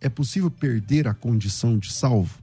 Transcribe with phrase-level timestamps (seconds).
[0.02, 2.40] é possível perder a condição de salvo?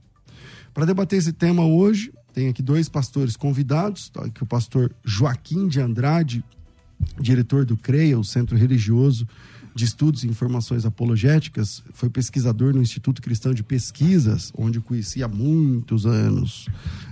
[0.73, 5.67] Para debater esse tema hoje, tem aqui dois pastores convidados, tá aqui o pastor Joaquim
[5.67, 6.41] de Andrade,
[7.19, 9.27] diretor do CREA, o Centro Religioso
[9.73, 15.27] de Estudos e Informações Apologéticas, foi pesquisador no Instituto Cristão de Pesquisas, onde conheci há
[15.27, 16.67] muitos anos,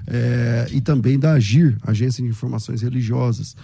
[0.05, 3.55] é, e também da AGIR, Agência de Informações Religiosas.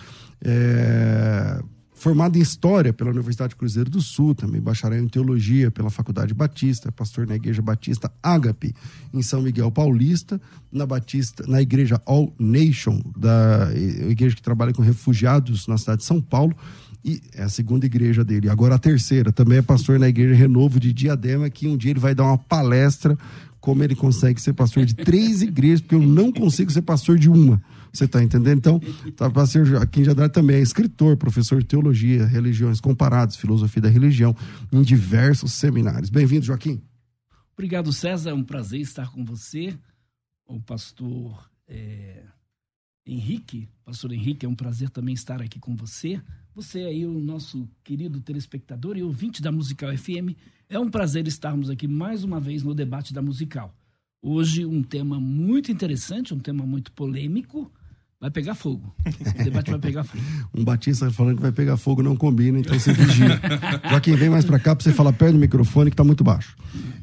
[0.43, 1.61] É,
[1.95, 6.91] formado em História pela Universidade Cruzeiro do Sul, também bacharel em Teologia pela Faculdade Batista,
[6.91, 8.75] pastor na Igreja Batista Ágape,
[9.13, 10.39] em São Miguel Paulista,
[10.71, 16.05] na Batista, na Igreja All Nation, da igreja que trabalha com refugiados na cidade de
[16.05, 16.55] São Paulo,
[17.03, 18.49] e é a segunda igreja dele.
[18.49, 21.99] Agora a terceira, também é pastor na Igreja Renovo de Diadema, que um dia ele
[21.99, 23.17] vai dar uma palestra
[23.59, 27.29] como ele consegue ser pastor de três igrejas, porque eu não consigo ser pastor de
[27.29, 27.61] uma.
[27.95, 28.57] Você está entendendo?
[28.57, 28.79] Então,
[29.15, 34.35] tá, pastor Joaquim Jadar também é escritor, professor de teologia, religiões comparadas, filosofia da religião,
[34.71, 36.09] em diversos seminários.
[36.09, 36.81] Bem-vindo, Joaquim.
[37.53, 38.31] Obrigado, César.
[38.31, 39.73] É um prazer estar com você,
[40.45, 42.23] o pastor é,
[43.05, 43.69] Henrique.
[43.85, 46.21] Pastor Henrique, é um prazer também estar aqui com você.
[46.53, 50.35] Você aí, o nosso querido telespectador e ouvinte da Musical FM,
[50.67, 53.73] é um prazer estarmos aqui mais uma vez no debate da Musical.
[54.21, 57.71] Hoje, um tema muito interessante, um tema muito polêmico,
[58.19, 58.95] vai pegar fogo.
[59.39, 60.23] O debate vai pegar fogo.
[60.55, 63.39] um Batista falando que vai pegar fogo não combina, então você vigia.
[63.89, 66.55] Joaquim, vem mais para cá para você falar perto do microfone que tá muito baixo.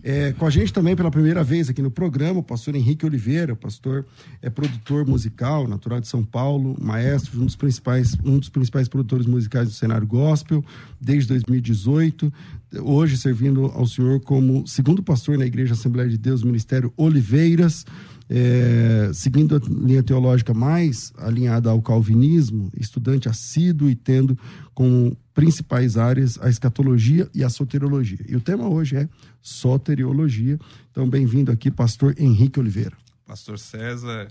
[0.02, 3.54] É, com a gente também pela primeira vez aqui no programa, o pastor Henrique Oliveira,
[3.54, 4.04] pastor
[4.40, 9.26] é produtor musical, natural de São Paulo, maestro, um dos principais, um dos principais produtores
[9.26, 10.64] musicais do cenário gospel
[11.00, 12.32] desde 2018,
[12.80, 17.84] hoje servindo ao Senhor como segundo pastor na Igreja Assembleia de Deus, Ministério Oliveiras
[18.28, 24.38] é, seguindo a linha teológica mais alinhada ao calvinismo, estudante assíduo e tendo
[24.74, 28.24] como principais áreas a escatologia e a soteriologia.
[28.28, 29.08] E o tema hoje é
[29.40, 30.58] soteriologia.
[30.90, 32.96] Então, bem-vindo aqui, pastor Henrique Oliveira.
[33.24, 34.28] Pastor César,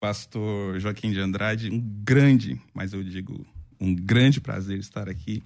[0.00, 3.44] pastor Joaquim de Andrade, um grande, mas eu digo
[3.80, 5.42] um grande prazer estar aqui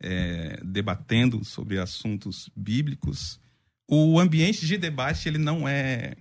[0.00, 3.40] é, debatendo sobre assuntos bíblicos.
[3.88, 6.14] O ambiente de debate ele não é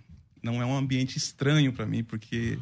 [0.44, 2.60] não é um ambiente estranho para mim, porque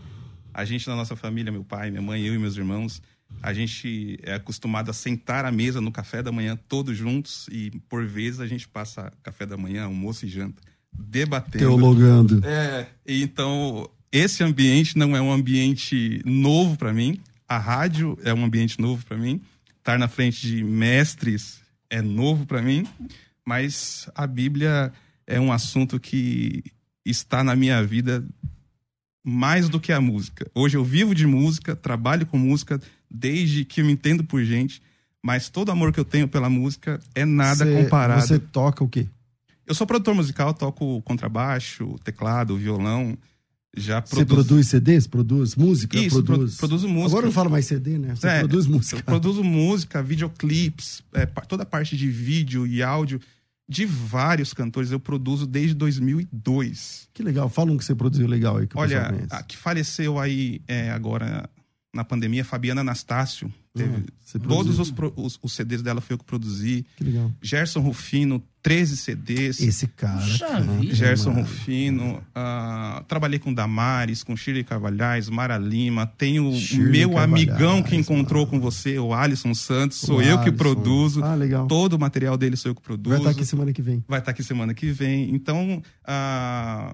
[0.54, 3.02] a gente na nossa família, meu pai, minha mãe, eu e meus irmãos,
[3.42, 7.72] a gente é acostumado a sentar à mesa no café da manhã todos juntos e
[7.90, 10.62] por vezes a gente passa café da manhã, almoço e janta
[10.94, 11.58] debatendo.
[11.58, 12.46] Teologando.
[12.46, 17.20] É, então esse ambiente não é um ambiente novo para mim.
[17.48, 19.42] A rádio é um ambiente novo para mim.
[19.78, 22.86] Estar na frente de mestres é novo para mim,
[23.46, 24.94] mas a Bíblia
[25.26, 26.64] é um assunto que
[27.06, 28.24] está na minha vida
[29.24, 30.50] mais do que a música.
[30.54, 34.82] Hoje eu vivo de música, trabalho com música desde que eu me entendo por gente,
[35.22, 38.22] mas todo amor que eu tenho pela música é nada você, comparado.
[38.28, 39.08] Você toca o quê?
[39.68, 43.18] Eu sou produtor musical, toco contrabaixo, teclado, violão.
[43.78, 45.08] Já Você produz CDs?
[45.08, 45.98] Produz música?
[45.98, 46.56] Isso, produz...
[46.58, 47.12] pro- produzo música.
[47.12, 48.16] Agora não fala mais CD, né?
[48.16, 48.98] Você É, produz música.
[48.98, 53.22] Eu produzo música, videoclipes, é, toda a parte de vídeo e áudio
[53.72, 54.92] de vários cantores.
[54.92, 57.08] Eu produzo desde 2002.
[57.14, 57.48] Que legal.
[57.48, 61.50] Fala um que você produziu legal aí que Olha, a que faleceu aí é, agora
[61.94, 63.52] na pandemia, Fabiana Anastácio.
[63.74, 63.90] Teve
[64.36, 66.86] Ah, todos os, os, os CDs dela foi eu que produzi.
[66.98, 67.32] Que legal.
[67.42, 69.62] Gerson Rufino, 13 CDs.
[69.62, 70.20] Esse cara.
[70.92, 71.42] Gerson mano.
[71.44, 77.50] Rufino, ah, trabalhei com Damares, com Shirley Carvalhais, Mara Lima, tenho o Shirley meu Carvalhais,
[77.50, 78.52] amigão que encontrou mano.
[78.52, 80.58] com você, o Alisson Santos, sou O eu que Alisson.
[80.58, 81.66] produzo, Ah, legal.
[81.68, 83.10] todo o material dele sou eu que produzo.
[83.10, 84.04] Vai estar aqui semana que vem.
[84.08, 85.34] Vai estar aqui semana que vem.
[85.34, 86.94] Então, ah,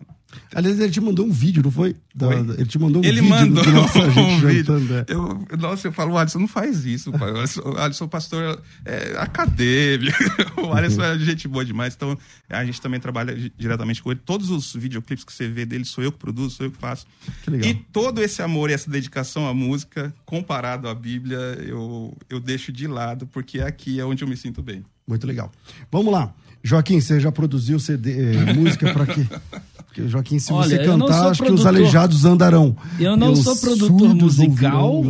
[0.53, 1.95] Aliás, ele te mandou um vídeo, não foi?
[2.13, 4.63] Da- ele te mandou um ele vídeo mandou do nossa um gente vídeo.
[4.65, 4.94] jantando.
[4.95, 5.06] é.
[5.07, 7.31] Eu, nossa, eu falo, Alisson, não faz isso, pai.
[7.31, 10.18] O Alisson, o Alisson pastor é acadêmico.
[10.57, 11.94] O Alisson é gente boa demais.
[11.95, 12.18] Então,
[12.50, 14.19] a gente também trabalha di- diretamente com ele.
[14.25, 17.06] Todos os videoclipes que você vê dele, sou eu que produzo, sou eu que faço.
[17.44, 17.69] Que legal.
[17.69, 22.71] E todo esse amor e essa dedicação à música, comparado à Bíblia, eu, eu deixo
[22.71, 24.83] de lado, porque aqui é onde eu me sinto bem.
[25.07, 25.51] Muito legal.
[25.91, 26.33] Vamos lá.
[26.63, 29.25] Joaquim, você já produziu CD, eh, música para quê?
[30.02, 31.68] Porque, Joaquim, se Olha, você eu não cantar, sou acho que os produtor.
[31.82, 32.76] aleijados andarão.
[33.00, 35.04] Eu não sou produtor musical,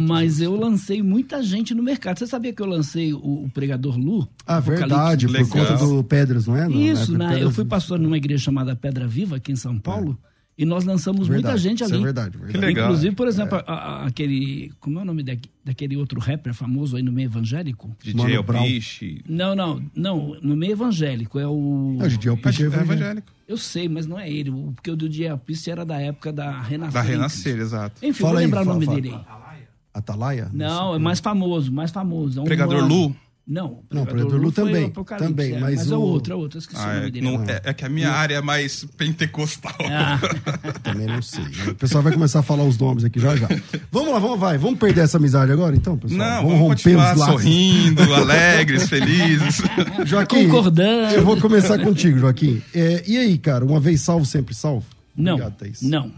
[0.00, 2.18] mas eu lancei muita gente no mercado.
[2.18, 4.28] Você sabia que eu lancei o, o pregador Lu?
[4.46, 5.48] Ah, verdade, por Legal.
[5.50, 6.68] conta do Pedras, não é?
[6.68, 7.24] Não, Isso, é né?
[7.28, 10.18] Pedras- Eu fui pastor numa igreja chamada Pedra Viva, aqui em São Paulo,
[10.58, 12.02] e nós lançamos Verdade, muita gente isso ali.
[12.02, 12.52] é verdade, verdade.
[12.58, 12.84] Que legal.
[12.88, 14.70] Inclusive, por exemplo, a- a- aquele.
[14.78, 17.90] Como é o nome daqui- daquele outro rapper famoso aí no meio evangélico?
[18.02, 18.60] DJ Mano Brown.
[18.60, 20.36] Alpiche, Não, não, não.
[20.42, 21.38] No meio evangélico.
[21.38, 21.96] É o.
[22.00, 23.32] É, o Alpiste é é evangélico.
[23.50, 24.48] Eu sei, mas não é ele.
[24.48, 26.92] o- Porque o do Dia Piste era da época da Renascer.
[26.92, 27.96] Da em Renascer, exato.
[28.00, 29.00] Enfim, Fala vou aí, lembrar fala, o nome fala.
[29.00, 29.60] dele aí.
[29.92, 30.48] Atalaia?
[30.52, 32.38] Não, é mais famoso, mais famoso.
[32.38, 32.86] É um Pregador.
[32.86, 33.14] Lu?
[33.52, 36.56] Não, Não, Pregador Lu foi também, também, é, mas mas é o- outro, é outro.
[36.56, 37.26] Eu esqueci Ah, o nome dele.
[37.32, 39.74] não- é- é que a minha área é mais pentecostal.
[39.90, 40.20] Ah,
[40.84, 41.42] Também não sei.
[41.68, 43.48] O pessoal vai começar a falar os nomes aqui já já.
[43.90, 44.56] Vamos lá, vamos, vai.
[44.56, 46.18] Vamos perder essa amizade agora, então, pessoal?
[46.20, 49.60] Não, vamos, continuar sorrindo, alegres, felizes.
[50.06, 51.12] Joaquim, Concordando.
[51.16, 52.62] eu vou começar contigo, Joaquim.
[52.72, 54.86] É, e aí, cara, uma vez salvo, sempre salvo?
[55.16, 55.82] não, Obrigado, Thaís.
[55.82, 56.12] não.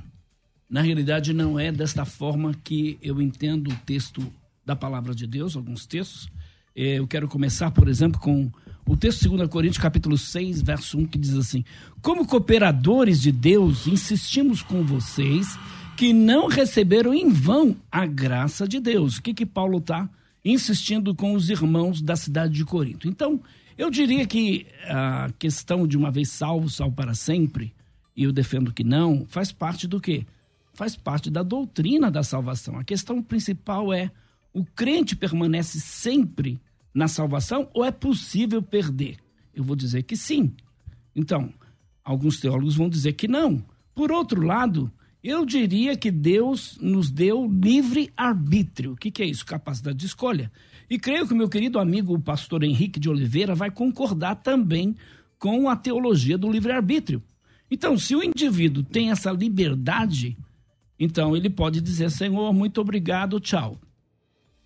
[0.69, 4.23] Na realidade, não é desta forma que eu entendo o texto
[4.67, 6.29] da palavra de Deus, alguns textos.
[6.75, 8.51] Eh, Eu quero começar, por exemplo, com
[8.87, 11.65] o texto de 2 Coríntios, capítulo 6, verso 1, que diz assim:
[12.01, 15.59] Como cooperadores de Deus, insistimos com vocês
[15.97, 19.19] que não receberam em vão a graça de Deus.
[19.19, 20.09] O que, que Paulo está
[20.45, 23.07] insistindo com os irmãos da cidade de Corinto?
[23.07, 23.41] Então,
[23.79, 27.73] eu diria que a questão de uma vez salvo, salvo para sempre,
[28.17, 30.27] e eu defendo que não, faz parte do quê?
[30.75, 32.79] Faz parte da doutrina da salvação.
[32.79, 34.11] A questão principal é:
[34.53, 36.61] o crente permanece sempre
[36.95, 39.17] na salvação ou é possível perder?
[39.55, 40.55] Eu vou dizer que sim.
[41.15, 41.53] Então,
[42.05, 43.65] alguns teólogos vão dizer que não.
[43.95, 44.91] Por outro lado,
[45.23, 48.93] eu diria que Deus nos deu livre arbítrio.
[48.93, 49.47] O que, que é isso?
[49.47, 50.51] Capacidade de escolha.
[50.91, 54.97] E creio que meu querido amigo, o pastor Henrique de Oliveira, vai concordar também
[55.39, 57.23] com a teologia do livre arbítrio.
[57.71, 60.37] Então, se o indivíduo tem essa liberdade,
[60.99, 63.81] então ele pode dizer: Senhor, muito obrigado, tchau.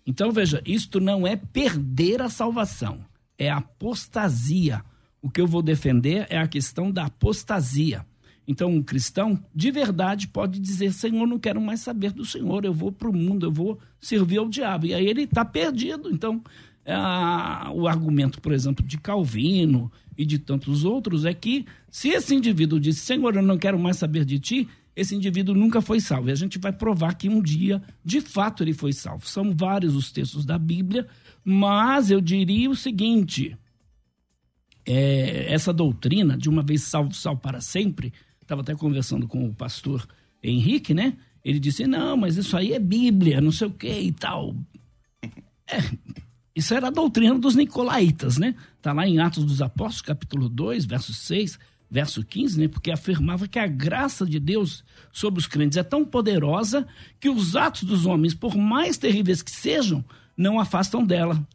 [0.07, 2.99] Então, veja, isto não é perder a salvação,
[3.37, 4.81] é apostasia.
[5.21, 8.05] O que eu vou defender é a questão da apostasia.
[8.47, 12.73] Então, um cristão de verdade pode dizer: Senhor, não quero mais saber do Senhor, eu
[12.73, 14.85] vou para o mundo, eu vou servir ao diabo.
[14.85, 16.09] E aí ele está perdido.
[16.09, 16.41] Então,
[17.75, 22.79] o argumento, por exemplo, de Calvino e de tantos outros é que se esse indivíduo
[22.79, 26.29] diz: Senhor, eu não quero mais saber de ti, esse indivíduo nunca foi salvo.
[26.29, 29.27] E a gente vai provar que um dia, de fato, ele foi salvo.
[29.27, 31.07] São vários os textos da Bíblia,
[31.45, 33.55] mas eu diria o seguinte:
[34.83, 38.11] é, essa doutrina de uma vez salvo, salvo para sempre,
[38.41, 40.03] estava até conversando com o pastor
[40.41, 41.15] Henrique, né?
[41.45, 44.55] Ele disse: não, mas isso aí é Bíblia, não sei o que e tal.
[45.69, 45.83] É,
[46.55, 48.55] isso era a doutrina dos nicolaítas, né?
[48.77, 52.67] Está lá em Atos dos Apóstolos, capítulo 2, verso 6, verso 15, né?
[52.67, 56.85] Porque afirmava que a graça de Deus sobre os crentes é tão poderosa
[57.19, 60.03] que os atos dos homens, por mais terríveis que sejam,
[60.35, 61.45] não afastam dela.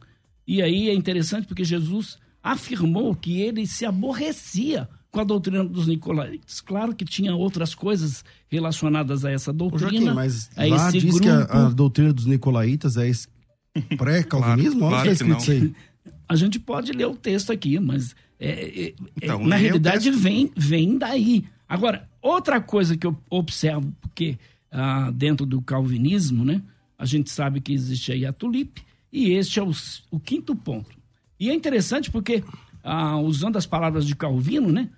[0.46, 5.86] E aí é interessante porque Jesus afirmou que ele se aborrecia com a doutrina dos
[5.86, 6.60] nicolaítas.
[6.60, 10.98] Claro que tinha outras coisas relacionadas a essa Ô, doutrina, Joaquim, mas a lá esse
[10.98, 11.22] diz grupo.
[11.22, 13.10] que a, a doutrina dos nicolaítas é
[13.96, 14.80] pré-calvinismo?
[14.80, 15.74] Claro, claro escrito que isso aí?
[16.28, 20.20] A gente pode ler o texto aqui, mas é, é, é, Então, na realidade texto.
[20.20, 21.44] vem, vem daí.
[21.68, 24.38] Agora, outra coisa que eu observo, porque
[24.70, 26.60] ah, dentro do calvinismo, né,
[26.98, 28.82] a gente sabe que existe aí a tulipe,
[29.12, 29.70] e este é o,
[30.10, 30.90] o quinto ponto.
[31.38, 32.42] E é interessante porque
[32.82, 34.88] ah, usando as palavras de Calvino, né?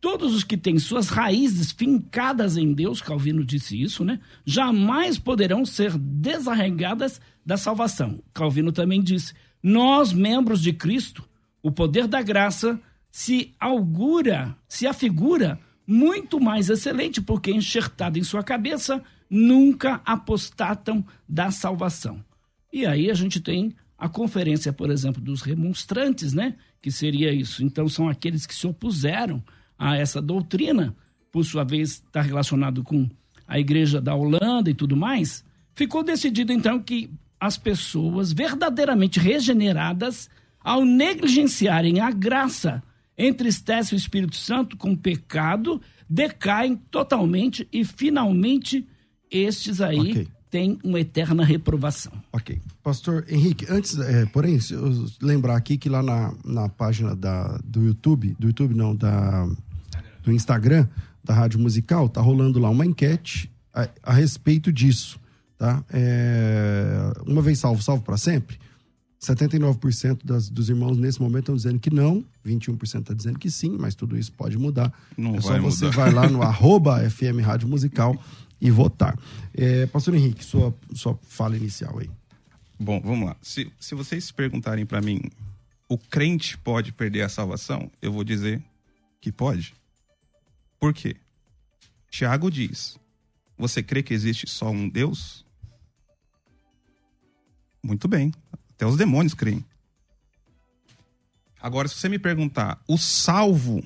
[0.00, 4.18] Todos os que têm suas raízes fincadas em Deus, Calvino disse isso, né?
[4.46, 8.22] Jamais poderão ser desarraigadas da salvação.
[8.32, 11.28] Calvino também disse: nós, membros de Cristo,
[11.62, 12.80] o poder da graça
[13.10, 21.50] se augura, se afigura muito mais excelente, porque enxertado em sua cabeça, nunca apostatam da
[21.50, 22.24] salvação.
[22.72, 26.54] E aí a gente tem a conferência, por exemplo, dos remonstrantes, né?
[26.80, 27.62] Que seria isso.
[27.64, 29.42] Então, são aqueles que se opuseram
[29.78, 30.96] a essa doutrina,
[31.30, 33.08] por sua vez, está relacionado com
[33.46, 35.44] a igreja da Holanda e tudo mais.
[35.74, 40.30] Ficou decidido, então, que as pessoas verdadeiramente regeneradas,
[40.62, 42.82] ao negligenciarem a graça,
[43.26, 48.86] entristecem o Espírito Santo com pecado, decaem totalmente e finalmente
[49.30, 50.28] estes aí okay.
[50.50, 52.12] têm uma eterna reprovação.
[52.32, 52.60] Ok.
[52.82, 54.58] Pastor Henrique, antes, é, porém,
[55.20, 59.46] lembrar aqui que lá na, na página da, do YouTube, do YouTube não, da,
[60.22, 60.88] do Instagram,
[61.22, 65.20] da Rádio Musical, tá rolando lá uma enquete a, a respeito disso
[65.60, 65.84] tá?
[65.92, 68.58] É, uma vez salvo, salvo para sempre.
[69.20, 73.76] 79% das, dos irmãos nesse momento estão dizendo que não, 21% está dizendo que sim,
[73.78, 74.92] mas tudo isso pode mudar.
[75.16, 75.96] Não é só você mudar.
[75.96, 78.18] vai lá no arroba FM Rádio Musical
[78.58, 79.18] e votar.
[79.52, 82.10] É, Pastor Henrique, sua, sua fala inicial aí.
[82.78, 83.36] Bom, vamos lá.
[83.42, 85.20] Se, se vocês perguntarem para mim,
[85.86, 87.90] o crente pode perder a salvação?
[88.00, 88.62] Eu vou dizer
[89.20, 89.74] que pode.
[90.78, 91.16] Por quê?
[92.10, 92.98] Tiago diz:
[93.58, 95.44] Você crê que existe só um Deus?
[97.82, 98.32] Muito bem.
[98.80, 99.62] Até os demônios creem.
[101.60, 103.84] Agora, se você me perguntar, o salvo,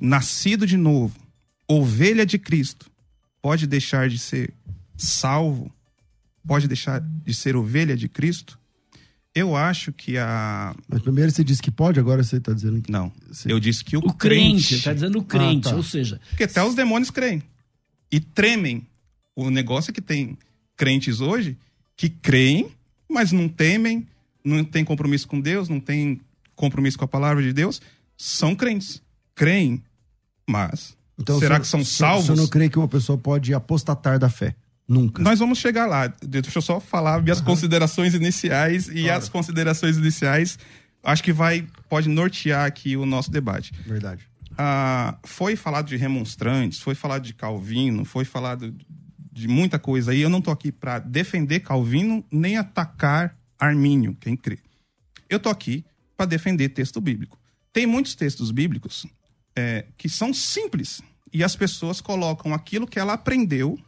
[0.00, 1.14] nascido de novo,
[1.68, 2.90] ovelha de Cristo,
[3.42, 4.50] pode deixar de ser
[4.96, 5.70] salvo?
[6.46, 8.58] Pode deixar de ser ovelha de Cristo?
[9.34, 10.74] Eu acho que a.
[10.88, 12.90] Mas primeiro você disse que pode, agora você está dizendo que.
[12.90, 13.12] Não.
[13.30, 13.52] Você...
[13.52, 14.76] Eu disse que o, o crente.
[14.76, 15.76] Está dizendo o crente, ah, tá.
[15.76, 16.18] ou seja.
[16.30, 17.42] Porque até os demônios creem.
[18.10, 18.86] E tremem.
[19.36, 20.38] O negócio é que tem
[20.74, 21.58] crentes hoje
[21.94, 22.72] que creem
[23.12, 24.06] mas não temem,
[24.44, 26.20] não tem compromisso com Deus, não tem
[26.54, 27.80] compromisso com a palavra de Deus,
[28.16, 29.02] são crentes.
[29.34, 29.82] Creem,
[30.46, 32.26] mas então, será que são salvos?
[32.26, 34.54] Você não crê que uma pessoa pode apostatar da fé?
[34.86, 35.22] Nunca.
[35.22, 36.12] Nós vamos chegar lá.
[36.22, 37.44] Deixa eu só falar minhas uhum.
[37.44, 39.18] considerações iniciais e claro.
[39.18, 40.58] as considerações iniciais
[41.02, 43.72] acho que vai pode nortear aqui o nosso debate.
[43.86, 44.22] Verdade.
[44.56, 48.74] Ah, foi falado de remonstrantes, foi falado de Calvino, foi falado
[49.32, 50.20] de muita coisa aí.
[50.20, 54.58] Eu não estou aqui para defender Calvino nem atacar Armínio, quem crê.
[55.30, 55.84] Eu estou aqui
[56.16, 57.38] para defender texto bíblico.
[57.72, 59.06] Tem muitos textos bíblicos
[59.54, 61.00] é, que são simples
[61.32, 63.78] e as pessoas colocam aquilo que ela aprendeu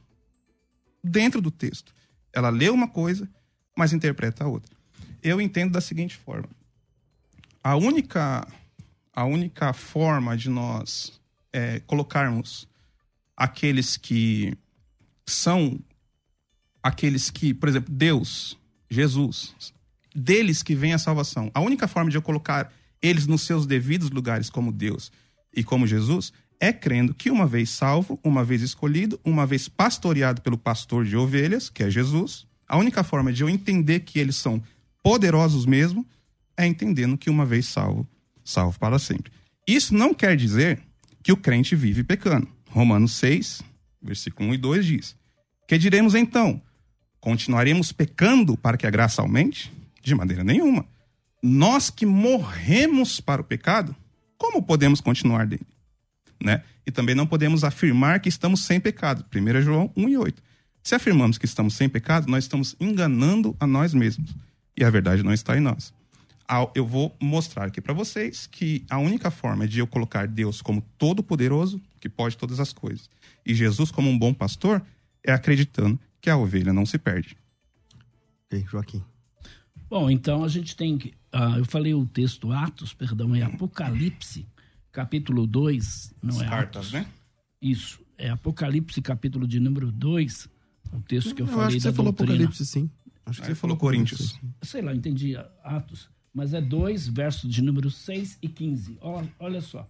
[1.02, 1.92] dentro do texto.
[2.32, 3.28] Ela lê uma coisa,
[3.76, 4.74] mas interpreta a outra.
[5.20, 6.48] Eu entendo da seguinte forma:
[7.62, 8.46] a única,
[9.12, 11.20] a única forma de nós
[11.52, 12.68] é, colocarmos
[13.36, 14.56] aqueles que
[15.26, 15.80] são
[16.80, 18.56] aqueles que, por exemplo, Deus,
[18.94, 19.54] Jesus,
[20.14, 21.50] deles que vem a salvação.
[21.52, 22.72] A única forma de eu colocar
[23.02, 25.12] eles nos seus devidos lugares como Deus
[25.54, 30.40] e como Jesus é crendo que uma vez salvo, uma vez escolhido, uma vez pastoreado
[30.40, 34.36] pelo pastor de ovelhas, que é Jesus, a única forma de eu entender que eles
[34.36, 34.62] são
[35.02, 36.06] poderosos mesmo
[36.56, 38.08] é entendendo que uma vez salvo,
[38.44, 39.32] salvo para sempre.
[39.66, 40.80] Isso não quer dizer
[41.22, 42.48] que o crente vive pecando.
[42.70, 43.62] Romanos 6,
[44.02, 45.16] versículo 1 e 2 diz:
[45.66, 46.60] Que diremos então?
[47.24, 49.72] Continuaremos pecando para que a graça aumente?
[50.02, 50.84] De maneira nenhuma.
[51.42, 53.96] Nós que morremos para o pecado,
[54.36, 55.66] como podemos continuar dele?
[56.38, 56.62] Né?
[56.86, 59.24] E também não podemos afirmar que estamos sem pecado.
[59.34, 60.42] 1 João 1 e 8.
[60.82, 64.36] Se afirmamos que estamos sem pecado, nós estamos enganando a nós mesmos.
[64.76, 65.94] E a verdade não está em nós.
[66.74, 70.82] Eu vou mostrar aqui para vocês que a única forma de eu colocar Deus como
[70.98, 73.08] todo-poderoso, que pode todas as coisas,
[73.46, 74.82] e Jesus como um bom pastor
[75.26, 77.36] é acreditando que a ovelha não se perde.
[78.46, 79.04] Ok, Joaquim.
[79.90, 81.08] Bom, então a gente tem que.
[81.34, 84.48] Uh, eu falei o texto Atos, perdão, é Apocalipse,
[84.90, 86.92] capítulo 2, não As é cartas, Atos.
[86.92, 87.06] né?
[87.60, 90.48] Isso, é Apocalipse, capítulo de número 2,
[90.94, 92.32] o texto que eu, eu falei acho que você falou doutrina.
[92.32, 92.90] Apocalipse, sim.
[93.26, 94.40] Acho que você falou Coríntios.
[94.62, 98.96] Sei lá, entendi Atos, mas é 2, versos de número 6 e 15.
[99.02, 99.86] Olha, olha só,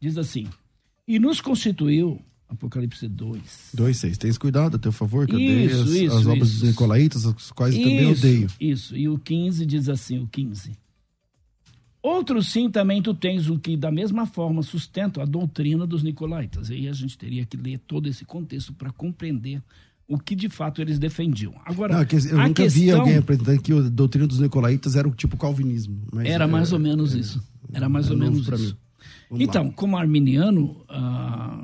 [0.00, 0.48] diz assim:
[1.06, 3.70] E nos constituiu Apocalipse 2.
[3.74, 4.18] 2, 6.
[4.18, 6.60] Tens cuidado a teu favor, que isso, as, isso, as obras isso.
[6.60, 8.48] dos Nicolaitas, as quais isso, também odeio.
[8.60, 10.72] Isso, e o 15 diz assim, o 15.
[12.02, 16.68] Outro sim também tu tens o que da mesma forma sustenta a doutrina dos Nicolaitas.
[16.68, 19.62] E aí a gente teria que ler todo esse contexto para compreender
[20.06, 21.54] o que de fato eles defendiam.
[21.64, 25.08] Agora, Não, é eu nunca questão vi alguém apresentando que a doutrina dos nicolaítas era
[25.08, 26.02] o tipo calvinismo.
[26.24, 27.42] era mais é- ou menos isso.
[27.72, 28.76] Era mais é ou menos isso.
[29.32, 29.72] Então, lá.
[29.72, 31.58] como arminiano, ah,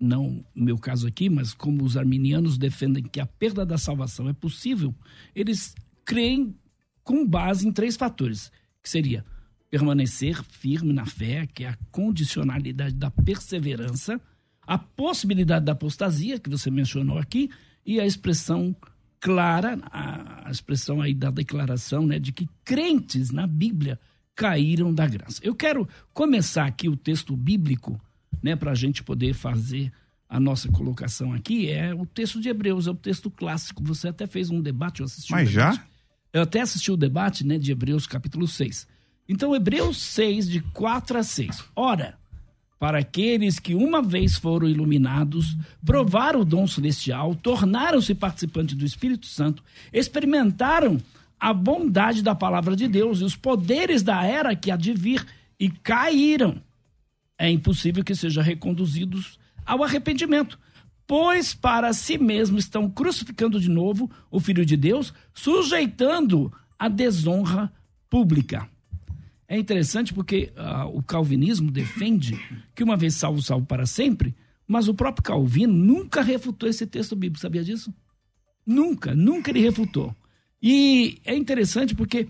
[0.00, 4.32] não meu caso aqui, mas como os arminianos defendem que a perda da salvação é
[4.32, 4.94] possível,
[5.34, 6.56] eles creem
[7.04, 8.50] com base em três fatores,
[8.82, 9.24] que seria
[9.70, 14.20] permanecer firme na fé, que é a condicionalidade da perseverança,
[14.66, 17.50] a possibilidade da apostasia, que você mencionou aqui,
[17.84, 18.74] e a expressão
[19.20, 24.00] clara, a expressão aí da declaração, né, de que crentes na Bíblia
[24.34, 25.40] caíram da graça.
[25.42, 28.00] Eu quero começar aqui o texto bíblico,
[28.42, 29.92] né, para a gente poder fazer
[30.28, 33.82] a nossa colocação aqui, é o texto de Hebreus, é o texto clássico.
[33.84, 35.84] Você até fez um debate, eu assisti Mas um já?
[36.32, 38.86] Eu até assisti o debate, né, de Hebreus capítulo 6.
[39.28, 41.64] Então, Hebreus 6, de 4 a 6.
[41.74, 42.18] Ora,
[42.80, 49.26] para aqueles que uma vez foram iluminados, provaram o dom celestial, tornaram-se participantes do Espírito
[49.26, 50.98] Santo, experimentaram
[51.38, 55.26] a bondade da palavra de Deus e os poderes da era que há de vir
[55.58, 56.60] e caíram.
[57.40, 60.58] É impossível que sejam reconduzidos ao arrependimento,
[61.06, 67.72] pois para si mesmos estão crucificando de novo o Filho de Deus, sujeitando a desonra
[68.10, 68.68] pública.
[69.48, 72.38] É interessante porque ah, o calvinismo defende
[72.74, 74.34] que uma vez salvo, salvo para sempre,
[74.68, 77.90] mas o próprio Calvino nunca refutou esse texto bíblico, sabia disso?
[78.66, 80.14] Nunca, nunca ele refutou.
[80.62, 82.28] E é interessante porque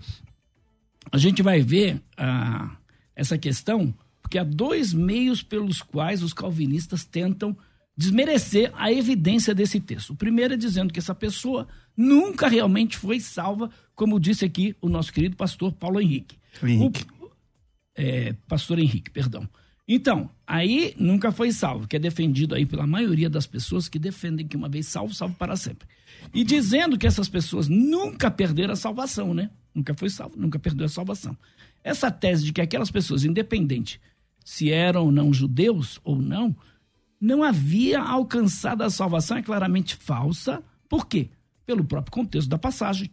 [1.11, 2.77] a gente vai ver ah,
[3.13, 3.93] essa questão,
[4.31, 7.53] porque há dois meios pelos quais os calvinistas tentam
[7.97, 10.11] desmerecer a evidência desse texto.
[10.11, 14.87] O primeiro é dizendo que essa pessoa nunca realmente foi salva, como disse aqui o
[14.87, 16.37] nosso querido pastor Paulo Henrique.
[16.63, 17.05] Henrique.
[17.19, 17.29] O-
[17.93, 19.45] é, pastor Henrique, perdão.
[19.85, 24.47] Então, aí nunca foi salvo, que é defendido aí pela maioria das pessoas que defendem
[24.47, 25.85] que uma vez salvo, salvo para sempre.
[26.33, 29.49] E dizendo que essas pessoas nunca perderam a salvação, né?
[29.75, 31.37] Nunca foi salvo, nunca perdeu a salvação.
[31.83, 33.99] Essa tese de que aquelas pessoas, independente
[34.43, 36.55] se eram ou não judeus ou não,
[37.19, 40.63] não havia alcançado a salvação é claramente falsa.
[40.89, 41.29] Por quê?
[41.65, 43.11] Pelo próprio contexto da passagem.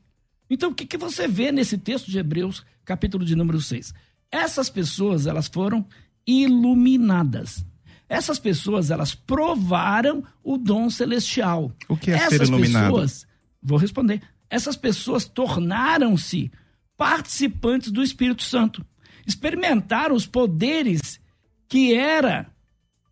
[0.48, 3.92] Então, o que, que você vê nesse texto de Hebreus, capítulo de número 6?
[4.31, 5.87] Essas pessoas, elas foram
[6.26, 7.64] iluminadas.
[8.09, 11.72] Essas pessoas, elas provaram o dom celestial.
[11.87, 12.92] O que é ser Essas iluminado?
[12.92, 13.26] pessoas,
[13.62, 14.22] vou responder.
[14.48, 16.50] Essas pessoas tornaram-se
[16.96, 18.85] participantes do Espírito Santo.
[19.26, 21.20] Experimentaram os poderes
[21.68, 22.50] que era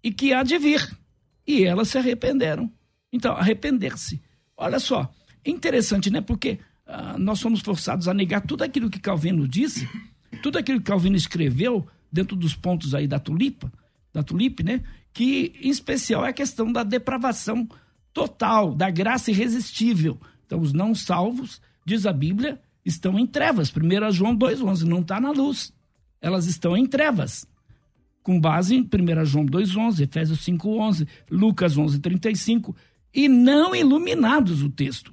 [0.03, 0.97] e que há de vir.
[1.47, 2.73] E elas se arrependeram.
[3.13, 4.21] Então, arrepender-se.
[4.57, 5.13] Olha só,
[5.45, 6.21] é interessante, né?
[6.21, 9.89] Porque ah, nós somos forçados a negar tudo aquilo que Calvino disse,
[10.43, 13.73] tudo aquilo que Calvino escreveu dentro dos pontos aí da tulipa,
[14.13, 14.83] da tulipe, né?
[15.13, 17.69] Que em especial é a questão da depravação
[18.13, 20.19] total, da graça irresistível.
[20.47, 23.71] Então, os não salvos, diz a Bíblia, estão em trevas.
[23.71, 25.73] 1 João 2,11, não está na luz.
[26.21, 27.47] Elas estão em trevas
[28.27, 32.75] com base em 1 João 2,11, Efésios 5,11, Lucas 11,35,
[33.15, 35.13] e não iluminados o texto.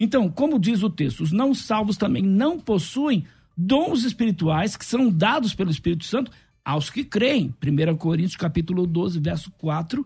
[0.00, 3.24] Então, como diz o texto, os não salvos também não possuem
[3.56, 6.32] dons espirituais que são dados pelo Espírito Santo
[6.64, 7.54] aos que creem.
[7.64, 10.04] 1 Coríntios capítulo 12, verso 4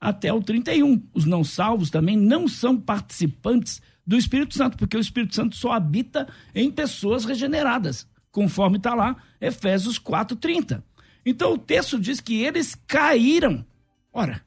[0.00, 1.00] até o 31.
[1.14, 5.70] Os não salvos também não são participantes do Espírito Santo, porque o Espírito Santo só
[5.70, 10.82] habita em pessoas regeneradas, conforme está lá Efésios 4,30.
[11.24, 13.64] Então o texto diz que eles caíram.
[14.12, 14.42] Ora,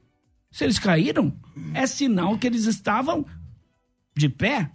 [0.51, 1.33] se eles caíram,
[1.73, 3.25] é sinal que eles estavam
[4.15, 4.71] de pé.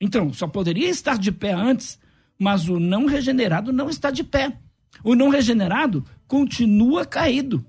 [0.00, 1.98] Então, só poderia estar de pé antes,
[2.38, 4.56] mas o não regenerado não está de pé.
[5.02, 7.64] O não regenerado continua caído.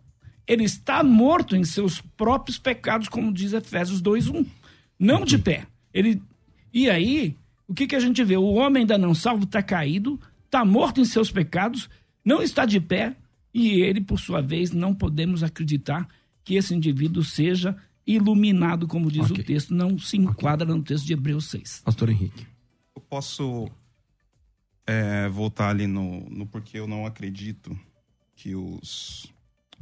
[0.48, 4.46] Ele está morto em seus próprios pecados, como diz Efésios 2:1.
[5.00, 5.66] Não de pé.
[5.94, 6.22] Ele
[6.72, 7.36] E aí,
[7.68, 8.38] o que que a gente vê?
[8.38, 11.90] O homem ainda não salvo está caído, está morto em seus pecados,
[12.24, 13.16] não está de pé,
[13.58, 16.10] e ele, por sua vez, não podemos acreditar
[16.44, 17.74] que esse indivíduo seja
[18.06, 19.42] iluminado, como diz Ok.
[19.42, 21.82] o texto, não se enquadra no texto de Hebreus 6.
[21.86, 22.46] Pastor Henrique.
[22.94, 23.72] Eu posso
[24.86, 27.80] é, voltar ali no, no porquê eu não acredito
[28.36, 29.34] que os,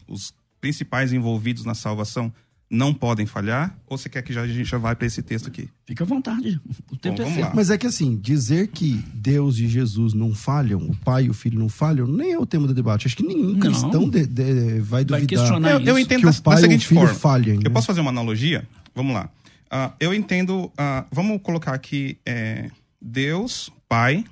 [0.07, 0.31] os
[0.61, 2.31] principais envolvidos na salvação
[2.73, 3.77] não podem falhar?
[3.87, 5.69] Ou você quer que já, a gente já vai para esse texto aqui?
[5.85, 6.59] Fica à vontade.
[6.91, 7.51] O tempo Bom, é seu.
[7.55, 11.33] Mas é que assim, dizer que Deus e Jesus não falham, o pai e o
[11.33, 13.05] filho não falham, nem é o tema do debate.
[13.07, 13.59] Acho que nenhum Não.
[13.59, 16.61] cristão de- de- vai Vai duvidar questionar Eu, eu entendo que da, o pai da
[16.61, 17.15] e o seguinte filho forma.
[17.15, 17.55] falhem.
[17.55, 17.69] Eu né?
[17.69, 18.67] posso fazer uma analogia?
[18.95, 19.29] Vamos lá.
[19.69, 20.71] Ah, eu entendo.
[20.77, 22.69] ah, vamos colocar aqui é,
[23.01, 24.23] Deus, pai,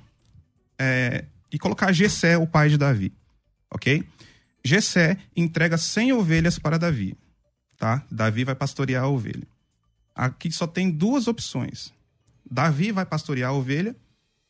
[0.78, 3.12] é, e colocar Gessé, o pai de Davi.
[3.72, 4.02] Ok?
[4.64, 7.16] Gessé entrega 100 ovelhas para Davi.
[7.82, 8.00] Tá?
[8.08, 9.44] Davi vai pastorear a ovelha.
[10.14, 11.92] aqui só tem duas opções.
[12.48, 13.96] Davi vai pastorear a ovelha,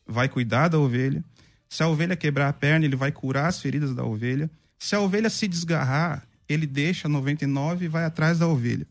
[0.05, 1.25] vai cuidar da ovelha.
[1.67, 4.51] Se a ovelha quebrar a perna, ele vai curar as feridas da ovelha.
[4.77, 8.85] Se a ovelha se desgarrar, ele deixa 99 e vai atrás da ovelha.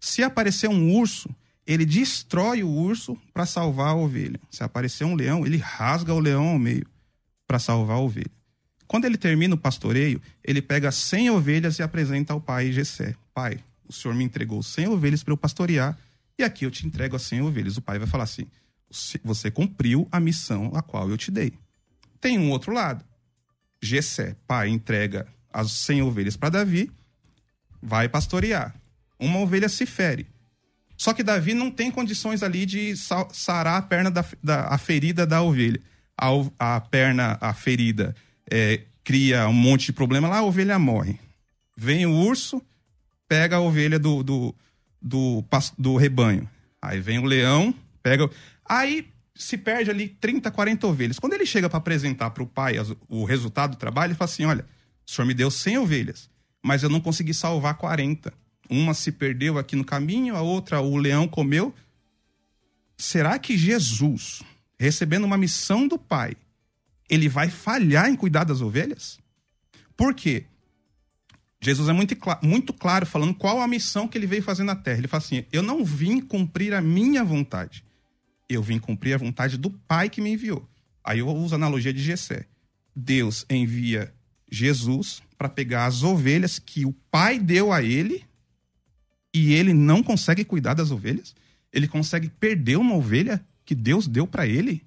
[0.00, 1.28] Se aparecer um urso,
[1.66, 4.40] ele destrói o urso para salvar a ovelha.
[4.50, 6.86] Se aparecer um leão, ele rasga o leão ao meio
[7.46, 8.32] para salvar a ovelha.
[8.86, 13.14] Quando ele termina o pastoreio, ele pega 100 ovelhas e apresenta ao pai Gessé.
[13.34, 15.98] Pai, o senhor me entregou 100 ovelhas para eu pastorear
[16.38, 17.76] e aqui eu te entrego as 100 ovelhas.
[17.76, 18.46] O pai vai falar assim:
[19.22, 21.52] você cumpriu a missão a qual eu te dei.
[22.20, 23.04] Tem um outro lado.
[23.80, 26.90] Gessé, pai, entrega as 100 ovelhas para Davi,
[27.80, 28.74] vai pastorear.
[29.18, 30.26] Uma ovelha se fere.
[30.96, 32.94] Só que Davi não tem condições ali de
[33.32, 35.80] sarar a perna da, da a ferida da ovelha.
[36.16, 38.14] A, a perna, a ferida,
[38.50, 41.18] é, cria um monte de problema lá, a ovelha morre.
[41.76, 42.62] Vem o urso,
[43.28, 44.54] pega a ovelha do, do,
[45.00, 45.44] do,
[45.78, 46.48] do rebanho.
[46.80, 48.28] Aí vem o leão, pega.
[48.64, 51.18] Aí se perde ali 30, 40 ovelhas.
[51.18, 52.76] Quando ele chega para apresentar para o pai
[53.08, 54.64] o resultado do trabalho, ele fala assim: Olha,
[55.06, 56.30] o senhor me deu 100 ovelhas,
[56.62, 58.32] mas eu não consegui salvar 40.
[58.70, 61.74] Uma se perdeu aqui no caminho, a outra o leão comeu.
[62.96, 64.42] Será que Jesus,
[64.78, 66.36] recebendo uma missão do pai,
[67.10, 69.18] ele vai falhar em cuidar das ovelhas?
[69.96, 70.44] Por quê?
[71.64, 74.98] Jesus é muito, muito claro falando qual a missão que ele veio fazer na terra.
[74.98, 77.84] Ele fala assim: Eu não vim cumprir a minha vontade
[78.48, 80.68] eu vim cumprir a vontade do Pai que me enviou.
[81.02, 82.46] Aí eu uso a analogia de Gessé.
[82.94, 84.12] Deus envia
[84.50, 88.24] Jesus para pegar as ovelhas que o Pai deu a ele
[89.32, 91.34] e ele não consegue cuidar das ovelhas.
[91.72, 94.82] Ele consegue perder uma ovelha que Deus deu para ele.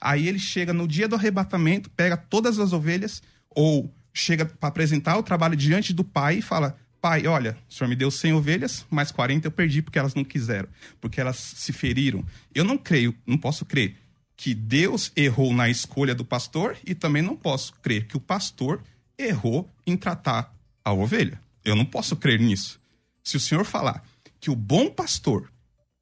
[0.00, 5.16] Aí ele chega no dia do arrebatamento, pega todas as ovelhas ou chega para apresentar
[5.16, 8.86] o trabalho diante do Pai e fala: pai, olha, o senhor me deu 100 ovelhas,
[8.88, 10.68] mas 40 eu perdi porque elas não quiseram,
[11.00, 12.24] porque elas se feriram.
[12.54, 13.96] Eu não creio, não posso crer
[14.36, 18.82] que Deus errou na escolha do pastor e também não posso crer que o pastor
[19.18, 21.40] errou em tratar a ovelha.
[21.64, 22.80] Eu não posso crer nisso.
[23.22, 24.02] Se o senhor falar
[24.40, 25.52] que o bom pastor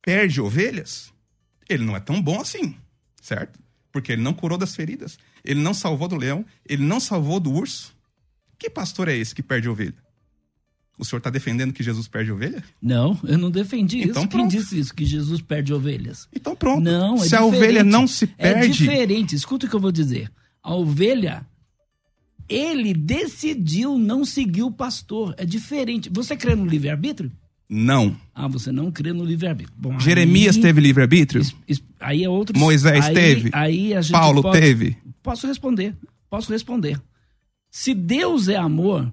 [0.02, 1.12] perde ovelhas,
[1.68, 2.76] ele não é tão bom assim,
[3.20, 3.58] certo?
[3.92, 7.52] Porque ele não curou das feridas, ele não salvou do leão, ele não salvou do
[7.52, 7.94] urso.
[8.60, 9.94] Que pastor é esse que perde ovelha?
[10.98, 12.62] O senhor está defendendo que Jesus perde ovelha?
[12.80, 14.28] Não, eu não defendi então, isso.
[14.28, 14.50] Pronto.
[14.50, 14.94] Quem disse isso?
[14.94, 16.28] Que Jesus perde ovelhas?
[16.30, 16.82] Então pronto.
[16.82, 17.42] Não, é Se diferente.
[17.42, 18.66] a ovelha não se perde.
[18.66, 19.34] É diferente.
[19.34, 20.30] Escuta o que eu vou dizer.
[20.62, 21.46] A ovelha,
[22.46, 25.34] ele decidiu não seguir o pastor.
[25.38, 26.10] É diferente.
[26.12, 27.32] Você crê no livre-arbítrio?
[27.66, 28.14] Não.
[28.34, 29.98] Ah, você não crê no livre-arbítrio.
[30.00, 31.42] Jeremias aí, teve livre-arbítrio?
[31.98, 32.58] Aí é outro.
[32.58, 33.50] Moisés aí, teve?
[33.54, 34.98] Aí Paulo pode, teve?
[35.22, 35.94] Posso responder.
[36.28, 37.00] Posso responder.
[37.70, 39.12] Se Deus é amor,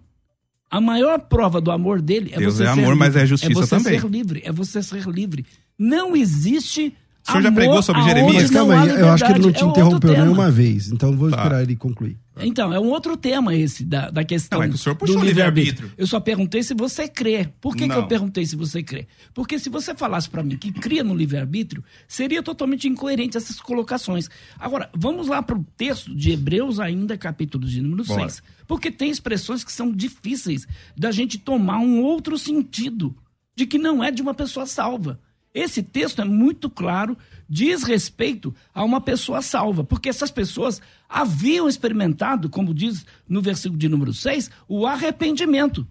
[0.69, 2.99] a maior prova do amor dele é Deus você é ser amor, livre.
[2.99, 3.99] mas é justiça é você também.
[3.99, 5.45] ser livre, é você ser livre.
[5.77, 6.95] Não existe
[7.27, 8.43] O senhor já amor pregou sobre Jeremias?
[8.43, 9.63] Mas calma aí, eu acho que ele não te.
[9.63, 11.37] É interrompeu nenhuma vez, então vou Tá.
[11.37, 12.17] esperar ele concluir.
[12.39, 15.23] Então, é um outro tema esse da, da questão Não, é que o senhor puxou
[15.23, 15.91] livre-arbítrio.
[15.97, 17.49] Eu só perguntei se você crê.
[17.59, 19.07] Por que, que eu perguntei se você crê?
[19.33, 24.29] Porque se você falasse para mim que cria no livre-arbítrio, seria totalmente incoerente essas colocações.
[24.59, 28.29] Agora, vamos lá para o texto de Hebreus, ainda capítulo de número Bora.
[28.29, 28.43] 6.
[28.67, 33.15] Porque tem expressões que são difíceis da gente tomar um outro sentido,
[33.55, 35.19] de que não é de uma pessoa salva.
[35.57, 37.17] Esse texto é muito claro,
[37.49, 43.79] diz respeito a uma pessoa salva, porque essas pessoas haviam experimentado, como diz no versículo
[43.79, 45.87] de número 6, o arrependimento.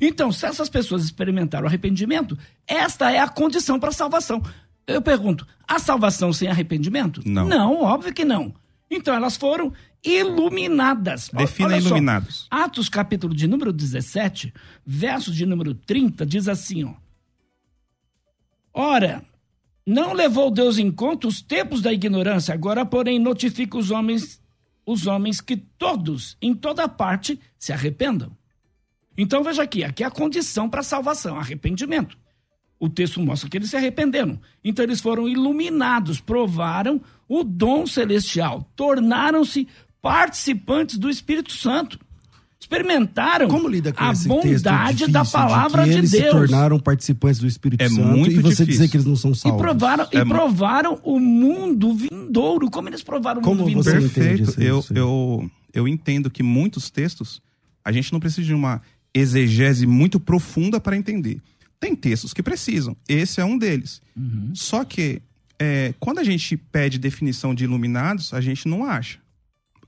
[0.00, 4.40] Então, se essas pessoas experimentaram o arrependimento, esta é a condição para a salvação.
[4.86, 7.20] Eu pergunto, há salvação sem arrependimento?
[7.26, 7.44] Não.
[7.48, 8.54] Não, óbvio que não.
[8.88, 9.72] Então, elas foram
[10.04, 11.28] iluminadas.
[11.32, 12.46] Defina Olha só, iluminados.
[12.48, 14.54] Atos, capítulo de número 17,
[14.86, 17.07] verso de número 30, diz assim, ó.
[18.80, 19.24] Ora,
[19.84, 24.40] não levou Deus em conta os tempos da ignorância, agora, porém, notifica os homens,
[24.86, 28.30] os homens que todos, em toda parte, se arrependam.
[29.16, 32.16] Então veja aqui, aqui é a condição para a salvação, arrependimento.
[32.78, 34.40] O texto mostra que eles se arrependeram.
[34.62, 39.66] Então eles foram iluminados, provaram o dom celestial, tornaram-se
[40.00, 41.98] participantes do Espírito Santo.
[42.60, 46.10] Experimentaram Como lida com a esse texto bondade difícil da palavra de, de, que eles
[46.10, 46.24] Deus.
[46.24, 48.66] se tornaram participantes do Espírito É Santo muito e você difícil.
[48.66, 49.60] dizer que eles não são E salvos.
[49.62, 52.68] provaram, É e provaram o mundo vindouro.
[52.70, 54.10] Como eles provaram o Como mundo você vindouro?
[54.12, 54.50] Perfeito.
[54.50, 54.92] isso, Eu, isso?
[54.92, 57.40] eu, eu entendo que muitos textos
[57.84, 58.82] a gente não precisa de uma
[59.14, 61.40] exegese muito profunda para entender.
[61.80, 62.96] Tem textos que precisam.
[63.08, 64.02] Esse é um deles.
[64.16, 64.50] Uhum.
[64.52, 65.22] Só que
[65.60, 69.18] é, quando a gente pede definição de iluminados, a gente não acha.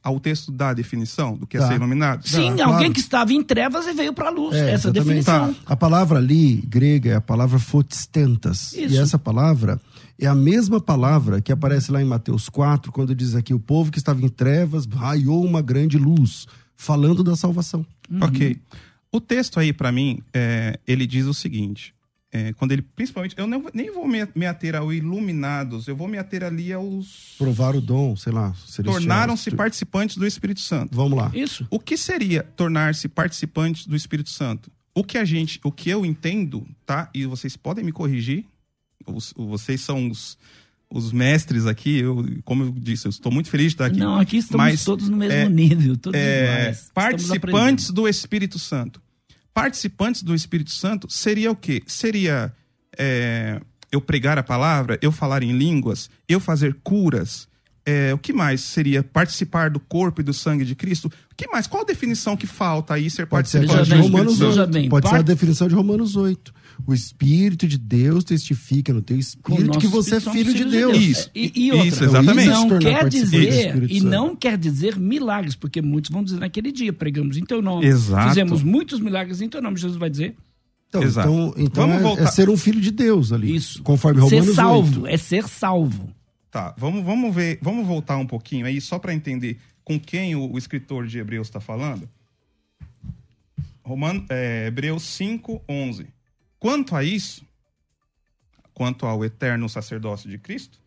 [0.02, 1.68] Ao texto dá a definição do que é Dá.
[1.68, 2.26] ser iluminado?
[2.26, 2.72] Sim, claro.
[2.72, 4.56] alguém que estava em trevas e veio para a luz.
[4.56, 5.04] É, Essa é exatamente.
[5.04, 5.56] definição.
[5.66, 8.72] A palavra ali, grega, é a palavra fotistentas.
[8.72, 8.94] Isso.
[8.94, 9.80] E essa palavra
[10.18, 13.90] é a mesma palavra que aparece lá em Mateus 4, quando diz aqui: o povo
[13.90, 17.84] que estava em trevas raiou uma grande luz, falando da salvação.
[18.20, 18.56] Ok.
[19.12, 21.92] O texto aí, para mim, é, ele diz o seguinte:
[22.32, 26.06] é, quando ele, principalmente, eu não, nem vou me, me ater ao iluminados, eu vou
[26.06, 27.34] me ater ali aos.
[27.36, 28.54] Provar o dom, sei lá.
[28.84, 30.94] Tornaram-se participantes do Espírito Santo.
[30.94, 31.30] Vamos lá.
[31.34, 31.66] Isso.
[31.68, 34.70] O que seria tornar-se participantes do Espírito Santo?
[34.94, 37.10] O que a gente, o que eu entendo, tá?
[37.12, 38.44] E vocês podem me corrigir.
[39.06, 40.38] Os- vocês são os,
[40.88, 41.98] os mestres aqui.
[41.98, 43.98] Eu, como eu disse, eu estou muito feliz de estar aqui.
[43.98, 46.90] Não, aqui estamos Mas, todos no mesmo é, nível, todos é, iguais.
[46.94, 49.00] Participantes do Espírito Santo.
[49.52, 51.82] Participantes do Espírito Santo seria o quê?
[51.86, 52.52] Seria
[52.98, 53.60] é,
[53.90, 57.48] eu pregar a palavra, eu falar em línguas, eu fazer curas.
[57.84, 61.10] É, o que mais seria participar do corpo e do sangue de Cristo?
[61.32, 61.66] O que mais?
[61.66, 64.48] Qual a definição que falta aí ser Pode ser a participante do de Romanos Santo?
[64.48, 64.72] veja 8.
[64.72, 66.54] bem, Pode ser a definição de Romanos 8.
[66.86, 70.96] O Espírito de Deus testifica no teu espírito que você é filho de Deus.
[70.96, 71.30] filhos Isso.
[71.34, 72.50] E, e outra, Isso, exatamente.
[72.50, 76.92] Isso não quer dizer e não quer dizer milagres, porque muitos vão dizer naquele dia
[76.92, 78.28] pregamos em teu nome, Exato.
[78.28, 80.34] fizemos muitos milagres em teu nome, Jesus vai dizer
[80.88, 81.28] Então, Exato.
[81.28, 82.22] então, então Vamos é, voltar.
[82.22, 83.54] é ser um filho de Deus ali.
[83.54, 83.82] isso.
[83.82, 85.06] Conforme Romanos ser salvo 8.
[85.14, 86.10] é ser salvo.
[86.50, 90.52] Tá, vamos, vamos ver, vamos voltar um pouquinho aí, só para entender com quem o,
[90.52, 92.08] o escritor de Hebreus está falando.
[93.82, 96.06] Romano, é, Hebreus 5, 11.
[96.60, 97.42] Quanto a isso,
[98.74, 100.78] quanto ao eterno sacerdócio de Cristo,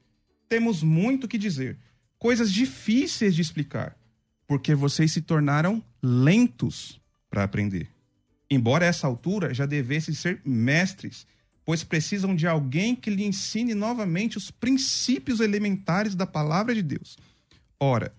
[0.47, 1.79] temos muito que dizer,
[2.19, 3.97] coisas difíceis de explicar,
[4.45, 7.89] porque vocês se tornaram lentos para aprender.
[8.51, 11.25] Embora a essa altura já devessem ser mestres,
[11.65, 17.17] pois precisam de alguém que lhe ensine novamente os princípios elementares da palavra de Deus.
[17.79, 18.13] Ora,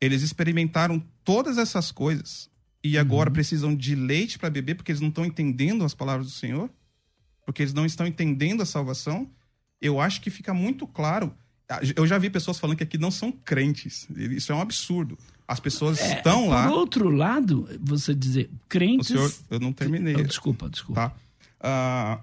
[0.00, 2.48] eles experimentaram todas essas coisas
[2.84, 6.32] e agora precisam de leite para beber porque eles não estão entendendo as palavras do
[6.32, 6.68] Senhor,
[7.46, 9.28] porque eles não estão entendendo a salvação.
[9.80, 11.34] Eu acho que fica muito claro.
[11.96, 14.06] Eu já vi pessoas falando que aqui não são crentes.
[14.14, 15.16] Isso é um absurdo.
[15.48, 16.68] As pessoas estão lá.
[16.68, 19.08] Por outro lado, você dizer O crentes.
[19.08, 20.14] senhor, eu não terminei.
[20.16, 21.08] Oh, desculpa, desculpa.
[21.10, 21.16] Tá?
[21.60, 22.20] Ah,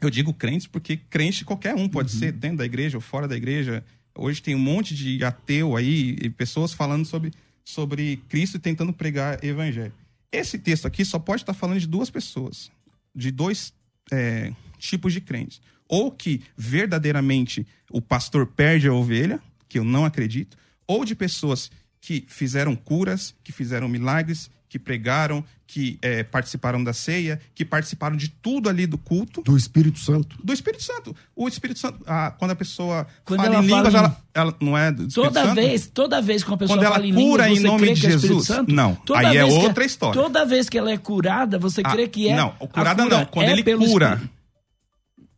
[0.00, 2.18] eu digo crentes porque crente qualquer um pode Uhum.
[2.18, 3.84] ser, dentro da igreja ou fora da igreja.
[4.14, 7.32] Hoje tem um monte de ateu aí, e pessoas falando sobre,
[7.66, 9.92] sobre Cristo e tentando pregar evangelho.
[10.30, 12.70] Esse texto aqui só pode estar falando de duas pessoas,
[13.12, 13.74] de dois
[14.12, 15.60] é, tipos de crentes.
[15.88, 21.70] Ou que verdadeiramente o pastor perde a ovelha, que eu não acredito, ou de pessoas
[22.00, 28.16] que fizeram curas, que fizeram milagres, que pregaram, que é, participaram da ceia, que participaram
[28.16, 30.36] de tudo ali do culto Do Espírito Santo.
[30.42, 31.14] do Espírito Santo.
[31.34, 34.56] O Espírito Santo, ah, quando a pessoa Quando fala ela em línguas, fala ela, ela
[34.60, 35.54] não é do Espírito Toda Santo?
[35.54, 37.78] vez, toda vez que uma pessoa Quando ela fala em cura línguas, em você nome
[37.86, 38.46] crê de que é Espírito Jesus?
[38.46, 38.72] Santo?
[38.74, 40.20] Não, Toda aí é outra história.
[40.22, 42.36] Toda vez que ela é curada, você Ah, crê que é.
[42.36, 44.06] não, curada cura não, quando é ele cura.
[44.14, 44.36] Espírito.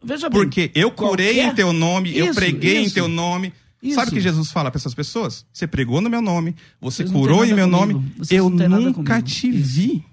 [0.05, 0.41] Veja bem.
[0.41, 2.95] Porque eu curei qualquer- em teu nome, eu Isso, preguei em isso.
[2.95, 3.53] teu nome.
[3.83, 3.95] Isso.
[3.95, 5.47] Sabe o que Jesus fala para essas pessoas?
[5.53, 7.93] Você pregou no meu nome, você Vocês curou em meu comigo.
[7.95, 9.69] nome, Vocês eu nunca te Isso.
[9.69, 10.05] vi.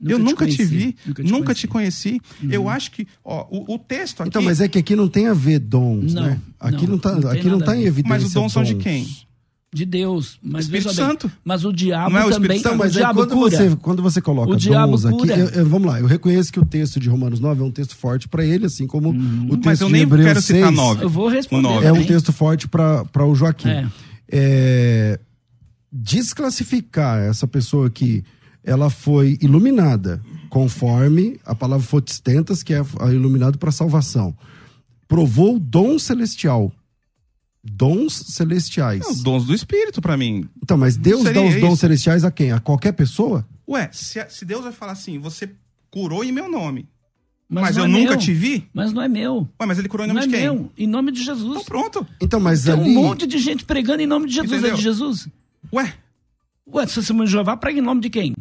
[0.00, 2.20] Nunca eu te nunca te vi, Nunca nunca te te, conheci.
[2.50, 4.30] Eu acho que, ó, o, o texto aqui.
[4.30, 6.40] Então, mas é que aqui não tem a ver dons, Não, né?
[6.58, 8.08] Aqui não, não, tá, não tem aqui não tá em evidência.
[8.08, 8.82] Mas os dons são de dons.
[8.82, 9.06] quem?
[9.74, 10.38] De Deus.
[10.42, 11.32] Mas Espírito veja bem, Santo.
[11.42, 12.62] Mas o diabo Não é o Espírito também.
[12.62, 12.74] Santo?
[12.74, 13.50] o Mas aí diabo quando cura.
[13.56, 16.60] você, quando você coloca O diabo dons aqui, eu- eu- vamos lá, eu reconheço que
[16.60, 19.64] o texto de Romanos 9 é um texto forte para ele, assim como o texto
[19.64, 21.02] Mas eu de nem Hebreus quero 6 citar nove.
[21.04, 21.62] Eu vou responder.
[21.62, 21.86] nove.
[21.86, 23.68] é um texto forte para o Joaquim.
[23.70, 23.88] É.
[24.34, 25.20] É,
[25.90, 28.22] desclassificar essa pessoa que
[28.64, 34.34] ela foi iluminada conforme a palavra fotistentas, que é iluminado para salvação.
[35.08, 36.70] Provou o dom celestial.
[37.64, 39.04] Dons celestiais.
[39.06, 40.48] É, os dons do Espírito para mim.
[40.62, 41.76] Então, mas Deus dá os dons isso.
[41.76, 42.50] celestiais a quem?
[42.52, 43.46] A qualquer pessoa?
[43.68, 45.50] Ué, se, se Deus vai falar assim, você
[45.90, 46.88] curou em meu nome,
[47.48, 48.18] Mas, mas, não eu é nunca meu.
[48.18, 48.68] te vi?
[48.74, 49.48] Mas não é meu.
[49.60, 50.42] Ué, mas ele curou em Não nome é de quem?
[50.42, 50.72] meu.
[50.76, 51.50] Em nome de Jesus.
[51.52, 52.06] Então pronto.
[52.20, 52.90] Então, mas Tem ali.
[52.90, 54.50] um monte de gente pregando em nome de Jesus.
[54.52, 54.72] Entendeu?
[54.72, 55.28] É de Jesus?
[55.72, 55.94] Ué,
[56.74, 58.34] Ué, se testemunho de Jeová prega em nome de quem?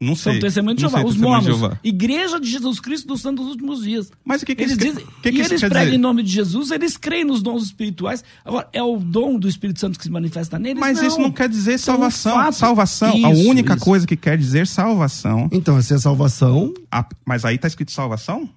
[0.00, 0.40] Não São sei.
[0.42, 0.98] testemunho de Não Jeová.
[1.02, 1.78] sei Os de mormons.
[1.82, 4.10] Igreja de Jesus Cristo dos Santos dos Últimos Dias.
[4.24, 5.94] Mas o que, que Eles dizem, o que, que e eles pregam dizer?
[5.94, 8.22] em nome de Jesus, eles creem nos dons espirituais.
[8.44, 10.78] Agora, é o dom do Espírito Santo que se manifesta neles?
[10.78, 12.52] Mas isso não quer dizer Então, salvação.
[12.52, 13.84] Salvação, a Isso, única isso.
[13.84, 15.48] coisa que quer dizer salvação.
[15.50, 16.74] Então, se é salvação.
[16.92, 18.48] a- mas aí tá escrito salvação?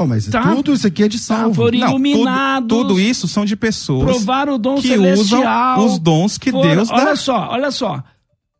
[0.00, 0.54] Oh, mas Tá.
[0.54, 1.56] tudo isso aqui é de salvo.
[1.56, 5.74] foram Não, tudo, tudo isso são de pessoas Provar o dom que celestial.
[5.80, 6.94] usam os dons que Foram- Deus dá.
[6.94, 8.04] Olha só, olha só.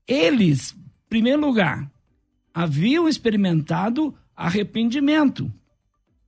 [0.07, 1.89] Eles, em primeiro lugar,
[2.59, 5.53] haviam experimentado arrependimento.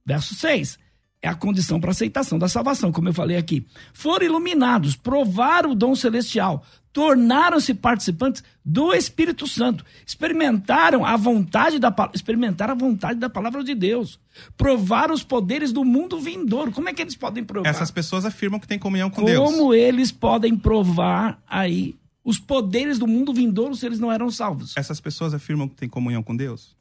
[0.06, 0.78] Verso 6.
[1.20, 3.66] é a condição para aceitação da salvação, como eu falei aqui.
[3.92, 11.92] Foram iluminados, provaram o dom celestial, tornaram-se participantes do Espírito Santo, experimentaram a vontade da
[12.14, 14.18] experimentaram a vontade da palavra de Deus,
[14.56, 16.70] provaram os poderes do mundo vindouro.
[16.70, 17.68] Como é que eles podem provar?
[17.68, 19.50] Essas pessoas afirmam que têm comunhão com como Deus.
[19.50, 21.99] Como eles podem provar aí
[22.30, 24.72] os poderes do mundo vindouro se eles não eram salvos?
[24.76, 26.74] Essas pessoas afirmam que têm comunhão com Deus?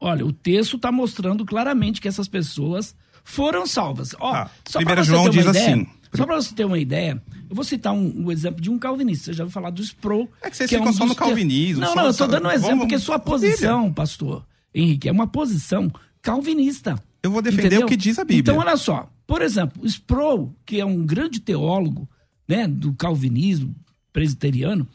[0.00, 2.94] Olha, o texto está mostrando claramente que essas pessoas
[3.24, 4.14] foram salvas.
[4.20, 5.86] Ó, Ah, só primeiro João diz ideia, assim.
[6.14, 7.20] Só para você ter uma ideia,
[7.50, 9.24] eu vou citar um, um exemplo de um calvinista.
[9.24, 10.30] Você já ouviu falar do Sproul.
[10.42, 12.28] É que vocês é ficam só dos no calvinismo, Não, só- não, eu só- estou
[12.28, 13.32] dando um exemplo, vamos- porque sua Bíblia.
[13.32, 15.90] posição, pastor Henrique, é uma posição
[16.22, 17.02] calvinista.
[17.22, 17.86] Eu vou defender Entendeu?
[17.86, 18.40] o que diz a Bíblia.
[18.40, 19.10] Então, olha só.
[19.26, 22.08] Por exemplo, Sproul, que é um grande teólogo
[22.46, 23.74] né, do calvinismo
[24.14, 24.88] presbiteriano,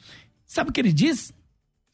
[0.46, 1.32] sabe o que ele diz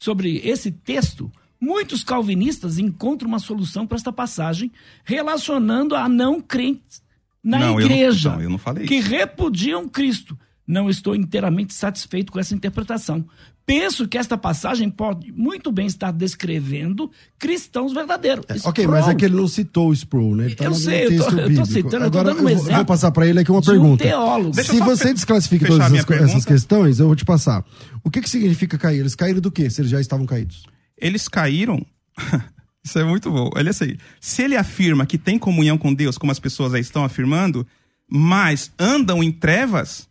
[0.00, 1.30] sobre esse texto?
[1.60, 4.70] Muitos calvinistas encontram uma solução para esta passagem
[5.04, 7.02] relacionando a não crentes
[7.42, 10.38] na Não, eu não- igreja não, eu não falei que repudiam Cristo.
[10.66, 13.24] Não estou inteiramente satisfeito com essa interpretação.
[13.64, 18.44] Penso que esta passagem pode muito bem estar descrevendo cristãos verdadeiros.
[18.64, 20.44] Ok, Sproul, mas é que ele não citou o Sproul, né?
[20.46, 22.36] Ele tá Eu no sei, eu texto tô- eu tô citando, eu tô Agora dando
[22.36, 24.04] um eu vou- exemplo vou passar para ele aqui uma de um pergunta.
[24.04, 24.50] teólogo.
[24.54, 26.46] Deixa Se você desclassifica todas essas, essas pergunta.
[26.46, 27.64] questões, eu vou te passar.
[28.04, 29.00] O que, que significa cair?
[29.00, 29.68] Eles caíram do quê?
[29.68, 30.62] Se eles já estavam caídos?
[30.96, 31.84] Eles caíram.
[32.84, 33.50] Isso é muito bom.
[33.56, 33.96] Olha assim.
[34.20, 37.66] Se ele afirma que tem comunhão com Deus, como as pessoas aí estão afirmando,
[38.08, 40.08] mas andam em trevas,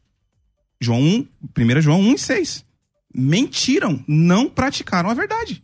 [0.81, 1.27] João 1,
[1.77, 2.65] 1 João 1 e 6.
[3.13, 5.63] Mentiram, não praticaram a verdade.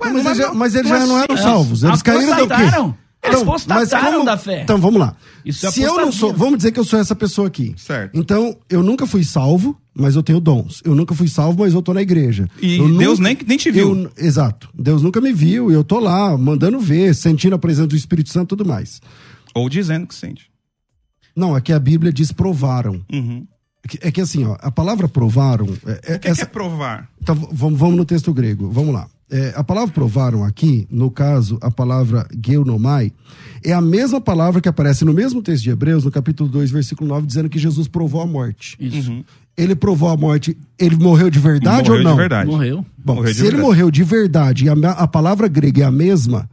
[0.00, 1.40] Ué, mas, eles é- já, mas eles não já é não eram simples.
[1.40, 1.82] salvos.
[1.82, 2.54] Eles caíram do quê?
[2.62, 3.44] Eles Então,
[4.12, 4.62] como- da fé.
[4.62, 5.16] Então, vamos lá.
[5.44, 7.74] Isso é Se eu não sou, vamos dizer que eu sou essa pessoa aqui.
[7.76, 8.16] Certo.
[8.16, 10.80] Então, eu nunca fui salvo, mas eu tenho dons.
[10.84, 12.48] Eu nunca fui salvo, mas eu tô na igreja.
[12.62, 13.96] E Eu Deus nunca- nem, nem te viu.
[13.96, 14.68] eu- exato.
[14.72, 18.30] Deus nunca me viu e eu tô lá, mandando ver, sentindo a presença do Espírito
[18.30, 19.00] Santo e tudo mais.
[19.54, 20.48] Ou dizendo que sente.
[21.34, 23.04] Não, aqui a Bíblia diz provaram.
[23.12, 23.44] Uhum.
[24.00, 25.66] É que- É assim, ó, a palavra provaram.
[25.86, 27.08] É, é- O que, essa- que é provar?
[27.22, 28.70] Então, vamos, vamos no texto grego.
[28.70, 29.06] Vamos lá.
[29.30, 33.12] É, a palavra provaram aqui, no caso, a palavra geunomai,
[33.64, 37.08] é a mesma palavra que aparece no mesmo texto de Hebreus, no capítulo 2, versículo
[37.08, 38.76] 9, dizendo que Jesus provou a morte.
[38.78, 39.10] Isso.
[39.10, 39.24] Uhum.
[39.56, 42.10] Ele provou a morte, ele morreu de verdade Morreu ou não?
[42.12, 42.48] de verdade.
[42.50, 42.86] Morreu.
[43.04, 43.66] Bom, Morreu de se ele verdade.
[43.66, 46.48] morreu de verdade e a, a palavra grega é a mesma,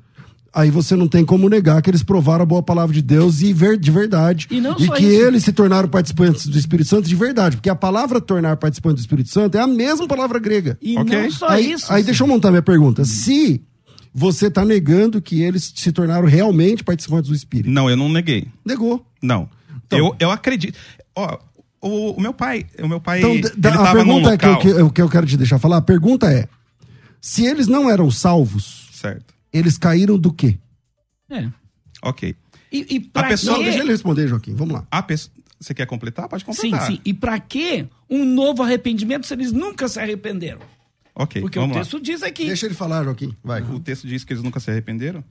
[0.54, 3.52] aí você não tem como negar que eles provaram a boa palavra de Deus e
[3.54, 4.48] ver, de verdade.
[4.52, 5.22] E não só que isso.
[5.26, 7.58] eles se tornaram participantes do Espírito Santo de verdade.
[7.58, 10.78] Porque a palavra tornar participante do Espírito Santo é a mesma palavra grega.
[10.82, 11.22] E Ok.
[11.24, 11.92] não só aí, isso.
[11.92, 13.04] aí deixa eu montar minha pergunta.
[13.06, 13.62] Se
[14.14, 18.48] você está negando que eles se tornaram realmente participantes do Espírito, Não, eu não neguei.
[18.64, 19.04] negou.
[19.22, 19.50] Não.
[19.88, 20.78] Então- eu, eu acredito.
[21.16, 21.38] Ó,
[21.82, 24.32] o, o meu pai, o meu pai, Então, ele da- a tava num pergunta é
[24.48, 24.60] local.
[24.60, 25.78] que, eu- que eu quero te deixar falar.
[25.78, 26.48] A pergunta é:
[27.20, 29.34] se eles não eram salvos, Certo.
[29.54, 30.58] Eles caíram do quê?
[31.30, 31.48] É.
[32.02, 32.36] Ok.
[32.72, 33.70] E, e pra pessoa- Não, quê?
[33.70, 34.56] deixa ele responder, Joaquim.
[34.56, 34.88] Vamos lá.
[34.90, 36.28] A pessoa, você quer completar?
[36.28, 36.88] Pode Sim, completar.
[36.88, 37.00] sim.
[37.06, 40.62] E pra que um novo arrependimento se eles nunca se arrependeram?
[41.16, 41.84] Ok, Porque vamos o lá.
[41.86, 42.46] texto diz aqui.
[42.48, 43.36] Deixa ele falar, Joaquim.
[43.44, 43.62] Vai.
[43.62, 45.24] O texto diz que eles nunca se arrependeram.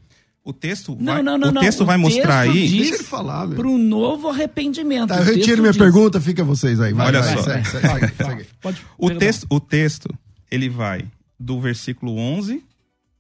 [0.45, 1.61] O texto Não, vai, não, não, o não.
[1.63, 2.69] texto O vai mostrar texto aí.
[2.69, 3.49] diz Deixa ele falar.
[3.49, 5.09] Para um novo arrependimento.
[5.09, 5.81] Tá, O eu texto retiro minha diz.
[5.83, 6.93] pergunta, fica vocês aí.
[6.93, 7.43] Vai, Olha vai, só.
[7.43, 8.47] segue, segue, segue,
[8.99, 10.09] O texto, o texto,
[10.51, 11.05] ele vai
[11.39, 12.63] do versículo 11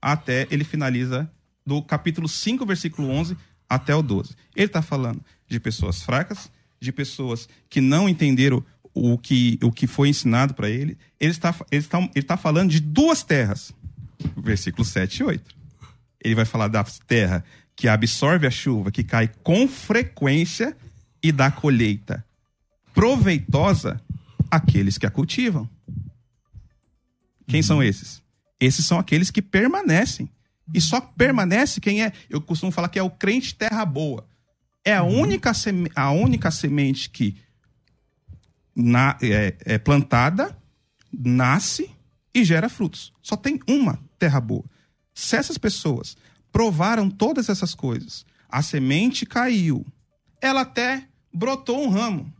[0.02, 1.30] até ele finaliza
[1.64, 3.36] do capítulo 5, versículo 11
[3.68, 4.34] até o 12.
[4.56, 9.86] Ele está falando de pessoas fracas, de pessoas que não entenderam o que, o que
[9.86, 10.98] foi ensinado para ele.
[11.20, 13.72] Ele está, ele, está, ele está falando de duas terras.
[14.36, 15.54] Versículo 7 e 8.
[16.24, 20.76] Ele vai falar da terra que absorve a chuva, que cai com frequência
[21.22, 22.24] e dá colheita
[22.92, 24.00] proveitosa
[24.50, 25.68] àqueles que a cultivam.
[27.46, 28.21] Quem são esses?
[28.64, 30.28] Esses são aqueles que permanecem.
[30.72, 34.26] E só permanece quem é, eu costumo falar que é o crente terra boa.
[34.84, 37.36] É a única, seme- a única semente que
[38.74, 40.56] na- é, é plantada,
[41.12, 41.90] nasce
[42.34, 43.12] e gera frutos.
[43.22, 44.64] Só tem uma terra boa.
[45.14, 46.16] Se essas pessoas
[46.50, 49.84] provaram todas essas coisas, a semente caiu,
[50.40, 52.32] ela até brotou um ramo,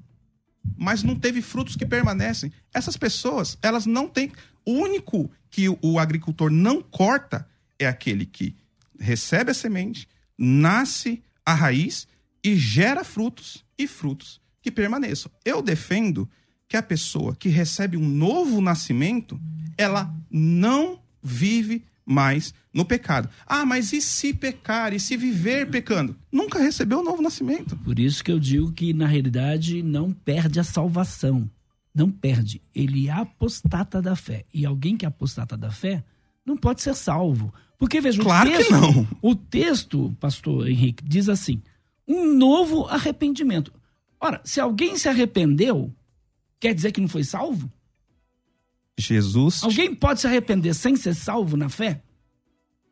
[0.76, 2.52] mas não teve frutos que permanecem.
[2.72, 4.32] Essas pessoas, elas não têm.
[4.64, 7.46] O único que o- agricultor não corta
[7.78, 8.56] é aquele que
[8.98, 12.08] recebe a semente, nasce a raiz
[12.42, 15.30] e gera frutos e frutos que permaneçam.
[15.44, 16.28] Eu defendo
[16.66, 19.38] que a pessoa que recebe um novo nascimento,
[19.76, 23.28] ela não vive mais no pecado.
[23.46, 24.92] Ah, mas e se pecar?
[24.92, 26.16] E se viver pecando?
[26.32, 27.76] Nunca recebeu o novo nascimento.
[27.76, 31.48] Por isso que eu digo que, na realidade, não perde a salvação.
[31.94, 32.62] Não perde.
[32.74, 34.44] Ele apostata da fé.
[34.52, 36.02] E alguém que apostata da fé
[36.44, 37.52] não pode ser salvo.
[37.78, 39.08] Porque, veja, Claro o que texto, não.
[39.20, 41.60] o texto, pastor Henrique, diz assim:
[42.06, 43.72] um novo arrependimento.
[44.20, 45.92] Ora, se alguém se arrependeu,
[46.60, 47.70] quer dizer que não foi salvo?
[48.98, 49.62] Jesus.
[49.64, 52.02] Alguém pode se arrepender sem ser salvo na fé?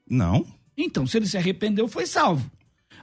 [0.09, 0.44] Não.
[0.76, 2.51] Então, se ele se arrependeu, foi salvo.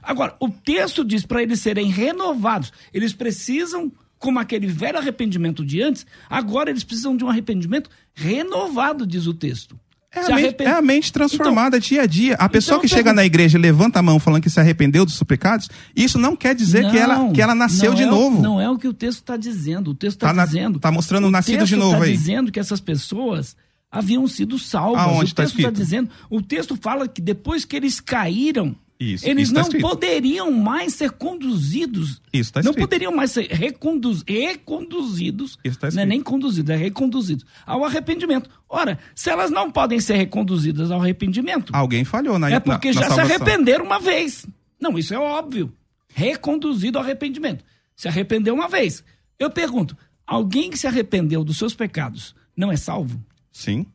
[0.02, 2.72] Agora, o texto diz para eles serem renovados.
[2.92, 9.06] Eles precisam, como aquele velho arrependimento de antes, agora eles precisam de um arrependimento renovado,
[9.06, 9.78] diz o texto.
[10.10, 12.34] É a, mente, é a mente transformada dia a dia.
[12.36, 14.58] A pessoa então que chega pergunta- na igreja e levanta a mão falando que se
[14.58, 17.94] arrependeu dos seus pecados, isso não quer dizer que, ela, Não, que ela nasceu não
[17.96, 18.42] de é o- novo.
[18.42, 19.90] Não é o que o texto está dizendo.
[19.90, 20.80] O texto está Tá na- dizendo.
[20.80, 21.30] tá mostrando o
[21.66, 22.12] de novo tá aí.
[22.16, 23.54] dizendo que essas pessoas
[23.92, 25.02] haviam sido salvas.
[25.02, 25.72] Aonde o tá texto está escrito?
[25.74, 26.10] dizendo.
[26.30, 29.82] O texto fala que depois que eles caíram, Isso, eles isso tá não escrito.
[29.88, 32.20] poderiam mais ser conduzidos.
[32.32, 35.56] Isso tá não poderiam mais ser reconduz- reconduzidos.
[35.64, 38.50] Isso tá não é nem conduzidos, é reconduzidos ao arrependimento.
[38.68, 43.00] Ora, se elas não podem ser reconduzidas ao arrependimento, Alguém falhou na é porque na,
[43.02, 44.46] na já se arrependeram uma vez.
[44.80, 45.72] Não, isso é óbvio.
[46.12, 47.64] Reconduzido ao arrependimento.
[47.94, 49.04] Se arrependeu uma vez.
[49.38, 49.96] Eu pergunto:
[50.26, 53.22] alguém que se arrependeu dos seus pecados não é salvo?
[53.52, 53.86] Sim.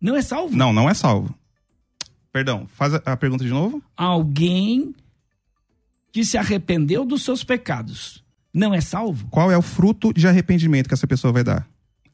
[0.00, 0.56] Não é salvo?
[0.56, 1.34] Não, não é salvo.
[2.34, 3.80] Perdão, faz a, a pergunta de novo.
[3.96, 4.92] Alguém
[6.12, 9.28] que se arrependeu dos seus pecados não é salvo?
[9.30, 11.64] Qual é o fruto de arrependimento que essa pessoa vai dar?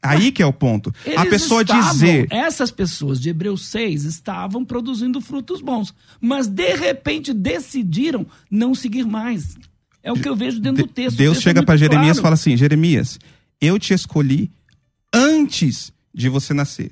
[0.03, 0.95] Aí que é o ponto.
[1.07, 2.27] a Eles pessoa estavam- dizer.
[2.31, 9.05] Essas pessoas de Hebreus 6 estavam produzindo frutos bons, mas de repente decidiram não seguir
[9.07, 9.57] mais.
[10.03, 11.15] É o que eu vejo dentro do De- texto.
[11.15, 12.23] O Deus texto é chega muito para Jeremias e claro.
[12.23, 13.19] fala assim: Jeremias,
[13.59, 14.51] eu te escolhi
[15.15, 16.91] antes de você nascer.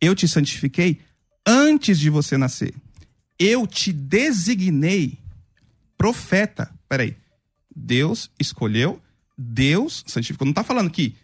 [0.00, 1.00] Eu te santifiquei
[1.48, 2.74] antes de você nascer.
[3.38, 5.18] Eu te designei
[5.96, 6.70] profeta.
[6.88, 7.16] Peraí.
[7.74, 9.00] Deus escolheu,
[9.36, 10.44] Deus santificou.
[10.44, 11.14] Não está falando que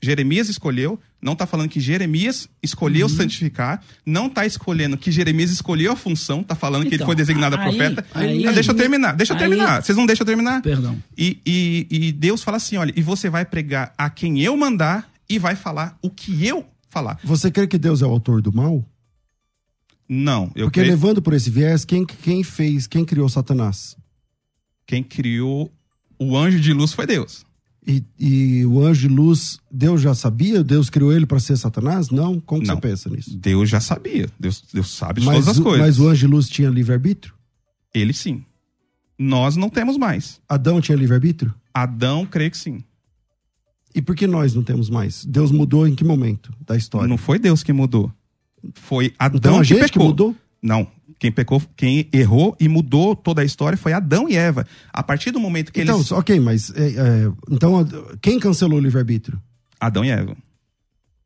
[0.00, 3.16] Jeremias escolheu, não está falando que Jeremias escolheu Uhum.
[3.16, 7.16] santificar, não está escolhendo que Jeremias escolheu a função, está falando que ele Então, foi
[7.16, 8.06] designado a aí- profeta.
[8.14, 9.82] aí- Ah, deixa eu terminar, deixa eu aí- terminar.
[9.82, 10.60] Vocês não deixam eu terminar?
[10.62, 11.02] Perdão.
[11.16, 15.10] E, e, e Deus fala assim: olha, e você vai pregar a quem eu mandar
[15.28, 17.18] e vai falar o que eu falar.
[17.24, 18.84] Você crê que Deus é o autor do mal?
[20.08, 23.96] Não, eu Porque creio levando por esse viés, quem, quem fez, quem criou Satanás?
[24.86, 25.72] quem criou
[26.18, 27.44] o anjo de luz foi Deus.
[27.86, 30.62] E, e o anjo de luz, Deus já sabia?
[30.62, 32.10] Deus criou ele para ser Satanás?
[32.10, 32.38] Não?
[32.40, 32.74] Como que Não.
[32.76, 33.36] você pensa nisso?
[33.36, 34.28] Deus já sabia.
[34.38, 35.80] Deus, Deus sabe de Mas, todas as o- coisas.
[35.86, 37.34] mas o anjo de luz tinha livre-arbítrio?
[37.94, 38.44] Ele sim.
[39.18, 40.40] Nós não temos mais.
[40.48, 41.54] Adão tinha livre-arbítrio?
[41.72, 42.82] Adão, creio que sim.
[43.94, 45.24] E por que nós não temos mais?
[45.24, 47.06] Deus mudou em que momento da história?
[47.08, 48.12] Não foi Deus que mudou.
[48.74, 50.06] Foi Adão então a que gente que pecou.
[50.06, 50.36] mudou?
[50.62, 50.86] Não.
[51.18, 54.66] Quem pecou, quem errou e mudou toda a história foi Adão e Eva.
[54.92, 56.10] A partir do momento que Então, eles.
[56.12, 57.86] ok, mas é, é, então
[58.20, 59.40] quem cancelou o livre-arbítrio?
[59.80, 60.36] Adão e Eva.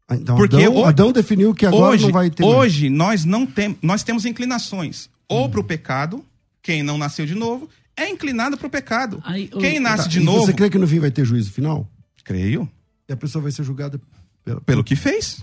[0.08, 3.24] Ah, Então Porque Adão, ho- Adão definiu que agora hoje, não vai ter hoje nós
[3.24, 6.24] não temos, nós temos inclinações ou para o pecado,
[6.62, 9.20] quem não nasceu de novo é inclinado para o pecado.
[9.24, 11.50] Aí, ô, quem nasce Tá, de novo, Você crê que no fim vai ter juízo
[11.52, 11.88] final?
[12.24, 12.68] creio,
[13.08, 13.98] E a pessoa vai ser julgada
[14.44, 14.60] pela...
[14.60, 15.42] pelo que fez.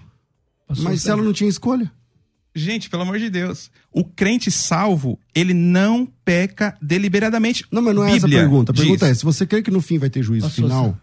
[0.80, 1.92] Mas ela não tinha escolha?
[2.56, 7.66] Gente, pelo amor de Deus, o crente salvo, ele não peca deliberadamente.
[7.70, 8.72] Não, mas não é essa a Bíblia pergunta.
[8.72, 8.82] A diz.
[8.82, 10.98] pergunta é: se você crê que no fim vai ter juízo Pastor final,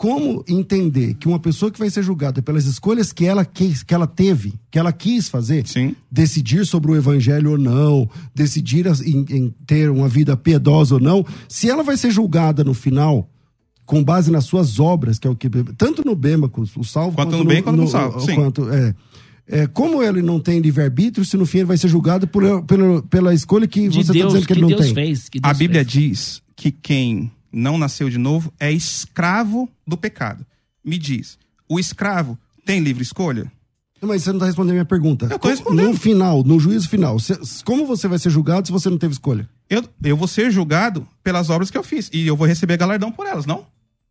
[0.00, 3.92] como entender que uma pessoa que vai ser julgada pelas escolhas que ela quis, que
[3.92, 5.94] ela teve, que ela quis fazer, Sim.
[6.10, 11.26] decidir sobre o evangelho ou não, decidir em, em ter uma vida piedosa ou não,
[11.46, 13.28] se ela vai ser julgada no final
[13.90, 17.36] com base nas suas obras, que é o que tanto no Bema, o salvo, Quanto
[17.36, 18.36] no bem, quanto no salvo, sim.
[18.36, 18.94] quanto- é,
[19.48, 23.02] é, como ele não tem livre-arbítrio, se no fim ele vai ser julgado por, pela,
[23.02, 24.94] pela escolha que de você está dizendo que que ele não Deus tem?
[24.94, 25.28] fez.
[25.28, 25.92] Que A Bíblia fez.
[25.92, 30.46] diz que quem não nasceu de novo é escravo do pecado.
[30.84, 31.36] Me diz,
[31.68, 33.50] o escravo tem livre escolha?
[34.00, 35.26] Mas você não está respondendo a minha pergunta.
[35.28, 35.88] Eu tô respondendo.
[35.88, 37.16] No final, no juízo final,
[37.64, 39.48] como você vai ser julgado se você não teve escolha?
[39.68, 43.10] Eu, eu vou ser julgado pelas obras que eu fiz e eu vou receber galardão
[43.10, 43.66] por elas, não?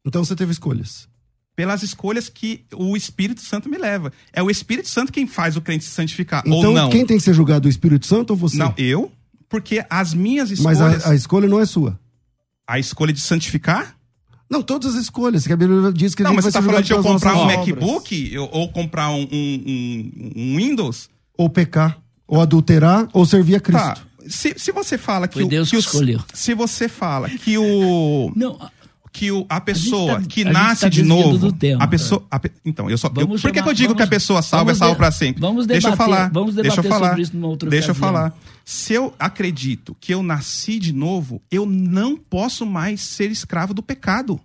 [0.05, 1.07] Então você teve escolhas.
[1.55, 4.13] Pelas escolhas que o Espírito Santo me leva.
[4.31, 6.89] É o Espírito Santo quem faz o crente se santificar, Então ou não.
[6.89, 8.57] quem tem que ser julgado, o Espírito Santo ou você?
[8.57, 9.11] Não, eu,
[9.49, 11.05] porque as minhas Mas escolhas.
[11.05, 11.99] a, a escolha não é sua.
[12.65, 13.95] a escolha de santificar?
[14.49, 16.57] Não, todas as escolhas, que a Bíblia diz que a Não, gente mas vai você
[16.57, 17.77] tá ser falando de eu julgado pelas comprar um nossas obras.
[17.83, 21.09] MacBook ou, ou comprar um, um- um- um Windows?
[21.37, 23.83] Ou pecar, ou adulterar, ou servir a Cristo.
[23.83, 23.97] Tá.
[24.27, 25.47] Se, se você fala que Foi o.
[25.47, 26.19] Deus que que o- escolheu.
[26.33, 28.31] Se você fala que o.
[28.35, 28.57] Não,
[29.11, 31.51] que o, a pessoa tá- que a nasce tá de novo.
[31.51, 31.83] tema.
[31.83, 32.23] a pessoa.
[32.31, 33.07] a então, eu só.
[33.07, 35.41] eu- por que, eu digo vamos- que a pessoa salva é salva pra sempre?
[35.41, 36.29] vamos Deixa eu debater- falar.
[36.31, 37.07] vamos deixa eu debater falar.
[37.09, 38.13] sobre isso numa outra Deixa eu ocasião.
[38.13, 38.37] falar.
[38.63, 43.81] Se eu acredito que eu nasci de novo, eu não posso mais ser escravo do
[43.81, 44.39] pecado.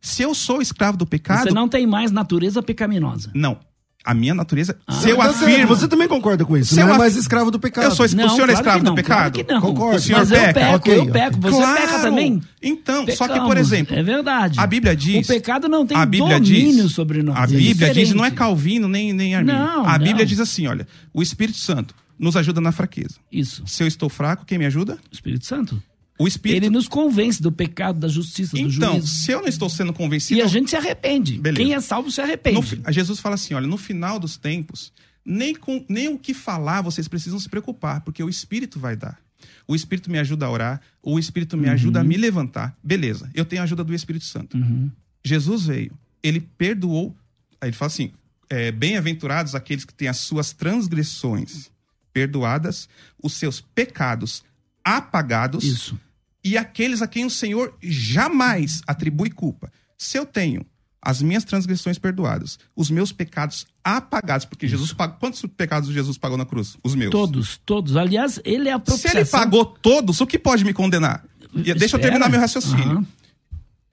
[0.00, 1.42] Se eu sou escravo do pecado.
[1.42, 3.32] você não tem mais natureza pecaminosa.
[3.34, 3.58] Não.
[4.04, 4.92] A minha natureza, Ah.
[4.92, 5.66] se eu certo, afirmo...
[5.66, 6.70] Você também concorda com isso?
[6.74, 7.84] Se não eu é af- mais escravo do pecado.
[7.84, 9.18] Eu sou Não, o senhor é claro escravo que do pecado?
[9.18, 9.60] Claro que não.
[9.60, 9.96] Concordo.
[9.96, 10.54] O senhor Mas eu peca?
[10.54, 11.40] peco, Ok, eu peco.
[11.40, 11.80] Você Claro!
[11.80, 12.42] peca também.
[12.62, 14.58] Então, só que, Pecamos, por exemplo, É verdade.
[14.60, 15.26] a Bíblia diz...
[15.28, 17.36] O pecado não tem a Bíblia domínio diz, sobre nós.
[17.36, 18.14] A é Bíblia diz, diferente.
[18.14, 19.58] não é Calvino nem, nem Arminio.
[19.60, 20.24] Não, a Bíblia não.
[20.24, 23.16] diz assim, olha, o Espírito Santo nos ajuda na fraqueza.
[23.30, 23.62] Isso.
[23.66, 24.94] Se eu estou fraco, quem me ajuda?
[24.94, 25.82] O Espírito Santo.
[26.18, 26.56] O Espírito.
[26.64, 29.06] Ele nos convence do pecado, da justiça, do Então, juízo.
[29.06, 31.38] se eu não estou sendo E convencido, a gente se arrepende.
[31.38, 31.62] Beleza.
[31.64, 32.62] Quem é salvo se no arrepende.
[32.62, 34.92] fi- Jesus fala assim, olha, no final dos tempos,
[35.24, 39.18] nem com nem o que falar vocês precisam se preocupar, porque o Espírito vai dar.
[39.66, 42.76] O Espírito me ajuda a orar, o Espírito me ajuda a me levantar.
[42.82, 44.56] Beleza, eu tenho a ajuda do Espírito Santo.
[44.56, 44.90] Uhum.
[45.24, 45.92] Jesus veio,
[46.22, 47.14] ele perdoou.
[47.60, 48.10] Aí ele fala assim:
[48.50, 51.70] é, bem-aventurados aqueles que têm as suas transgressões
[52.12, 52.88] perdoadas,
[53.22, 54.42] os seus pecados
[54.82, 56.00] apagados, Isso.
[56.48, 59.70] E aqueles a quem o Senhor jamais atribui culpa.
[59.96, 60.64] Se eu tenho
[61.00, 65.16] as minhas transgressões perdoadas, os meus pecados apagados, porque Jesus pagou.
[65.18, 66.76] Quantos pecados Jesus pagou na cruz?
[66.82, 67.10] Os meus.
[67.10, 67.96] Todos, todos.
[67.96, 69.20] Aliás, ele é a Se propiciação.
[69.20, 71.24] ele pagou todos, o que pode me condenar?
[71.54, 72.02] E Deixa eu Espera.
[72.02, 72.82] terminar meu raciocínio.
[72.90, 73.06] Aham.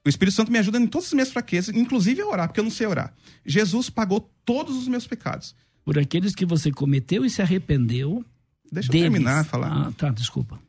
[0.05, 2.63] O Espírito Santo me ajuda em todas as minhas fraquezas, inclusive a orar, porque eu
[2.63, 3.11] não sei orar.
[3.43, 5.55] Jesus pagou todos os meus pecados.
[5.83, 8.23] Por aqueles que você cometeu e se arrependeu.
[8.71, 9.09] Deixa eu deles.
[9.11, 9.87] terminar falar.
[9.87, 10.59] Ah, tá, desculpa.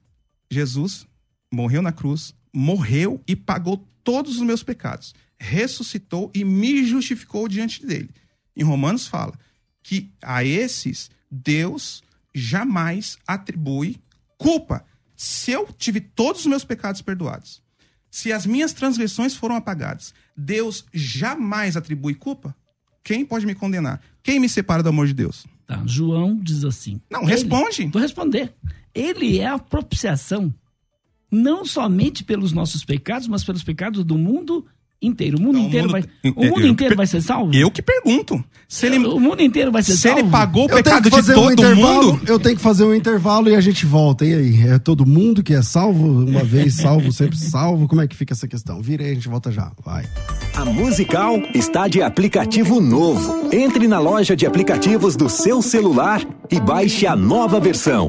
[0.51, 1.07] Jesus
[1.53, 5.15] morreu na cruz, morreu e pagou todos os meus pecados.
[5.39, 8.11] Ressuscitou e me justificou diante dele.
[8.57, 9.35] Em Romanos fala
[9.83, 12.03] que a esses Deus
[12.35, 13.97] jamais atribui
[14.39, 14.85] culpa.
[15.17, 17.63] Se eu tive todos os meus pecados perdoados,
[18.11, 22.55] se as minhas transgressões foram apagadas, Deus jamais atribui culpa?
[23.05, 24.01] Quem pode me condenar?
[24.23, 25.47] Quem me separa do amor de Deus?
[25.67, 27.01] Tá, João diz assim.
[27.11, 27.87] Não, Ele- responde.
[27.87, 28.55] Vou responder.
[28.95, 30.53] Ele é a propiciação,
[31.31, 34.65] não somente pelos nossos pecados, mas pelos pecados do mundo
[35.03, 35.37] inteiro.
[35.37, 36.33] O mundo Não, o inteiro mundo- vai.
[36.35, 37.55] O eu- mundo inteiro vai ser salvo?
[37.55, 38.43] Eu que pergunto.
[38.67, 40.19] Se ele, O mundo inteiro vai ser se salvo?
[40.21, 42.13] ele pagou o pecado que de fazer um todo intervalo.
[42.15, 44.25] mundo, Eu tenho que fazer um intervalo e a gente volta.
[44.25, 44.69] E aí?
[44.69, 46.25] É todo mundo que é salvo?
[46.25, 47.87] Uma vez salvo, sempre salvo?
[47.87, 48.81] Como é que fica essa questão?
[48.81, 49.71] Vira aí, a gente volta já.
[49.85, 50.07] Vai.
[50.57, 53.51] A Musical está de aplicativo novo.
[53.55, 58.09] Entre na loja de aplicativos do seu celular e baixe a nova versão.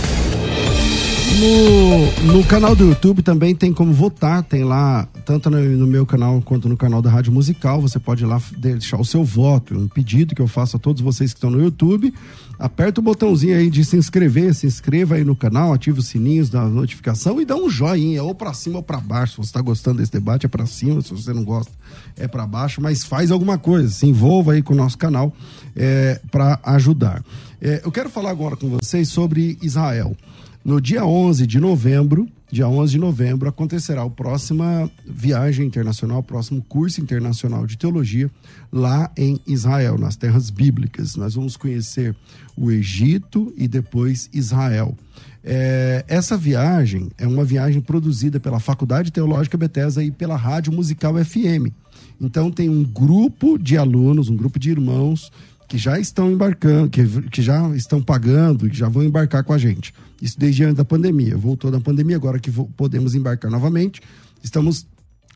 [1.39, 6.05] No, no canal do YouTube também tem como votar, tem lá, tanto no, no meu
[6.05, 9.73] canal quanto no canal da Rádio Musical, você pode ir lá deixar o seu voto,
[9.75, 12.13] um pedido que eu faço a todos vocês que estão no YouTube.
[12.59, 16.47] Aperta o botãozinho aí de se inscrever, se inscreva aí no canal, ativa os sininhos
[16.47, 19.33] da notificação e dá um joinha, ou pra cima ou pra baixo.
[19.33, 21.71] Se você tá gostando desse debate, é pra cima, se você não gosta,
[22.15, 25.33] é pra baixo, mas faz alguma coisa, se envolva aí com o nosso canal
[25.75, 27.23] é, para ajudar.
[27.59, 30.15] É, eu quero falar agora com vocês sobre Israel.
[30.63, 36.23] No dia 11 de novembro, dia 11 de novembro, acontecerá a próxima viagem internacional, o
[36.23, 38.29] próximo curso internacional de teologia
[38.71, 41.15] lá em Israel, nas terras bíblicas.
[41.15, 42.15] Nós vamos conhecer
[42.55, 44.95] o Egito e depois Israel.
[45.43, 51.15] É, essa viagem é uma viagem produzida pela Faculdade Teológica Bethesda e pela Rádio Musical
[51.25, 51.73] FM.
[52.19, 55.31] Então tem um grupo de alunos, um grupo de irmãos
[55.71, 59.57] que já estão embarcando, que, que já estão pagando, que já vão embarcar com a
[59.57, 59.93] gente.
[60.21, 61.37] Isso desde antes da pandemia.
[61.37, 64.01] Voltou da pandemia, agora que podemos embarcar novamente,
[64.43, 64.85] estamos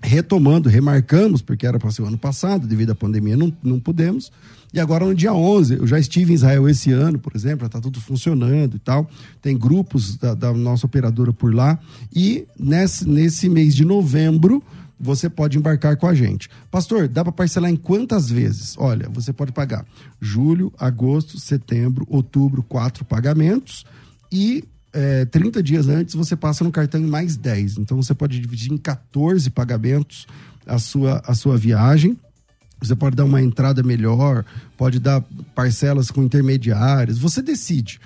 [0.04, 4.30] retomando, remarcamos, porque era para ser o ano passado, devido à pandemia não, não pudemos.
[4.74, 7.80] E agora no dia 11, eu já estive em Israel esse ano, por exemplo, está
[7.80, 9.10] tudo funcionando e tal.
[9.42, 11.80] Tem grupos da, da nossa operadora por lá.
[12.14, 14.62] E nesse, nesse mês de novembro,
[15.00, 16.50] você pode embarcar com a gente.
[16.72, 18.76] Pastor, dá para parcelar em quantas vezes?
[18.78, 19.86] Olha, você pode pagar
[20.22, 23.86] julho, agosto, setembro, outubro, quatro pagamentos
[24.32, 27.78] e é, 30 dias antes você passa no cartão em mais 10.
[27.80, 30.26] Então você pode dividir em 14 pagamentos
[30.66, 32.18] a sua, a sua viagem.
[32.80, 34.46] Você pode dar uma entrada melhor,
[34.78, 35.22] pode dar
[35.54, 38.00] parcelas com intermediários, você decide.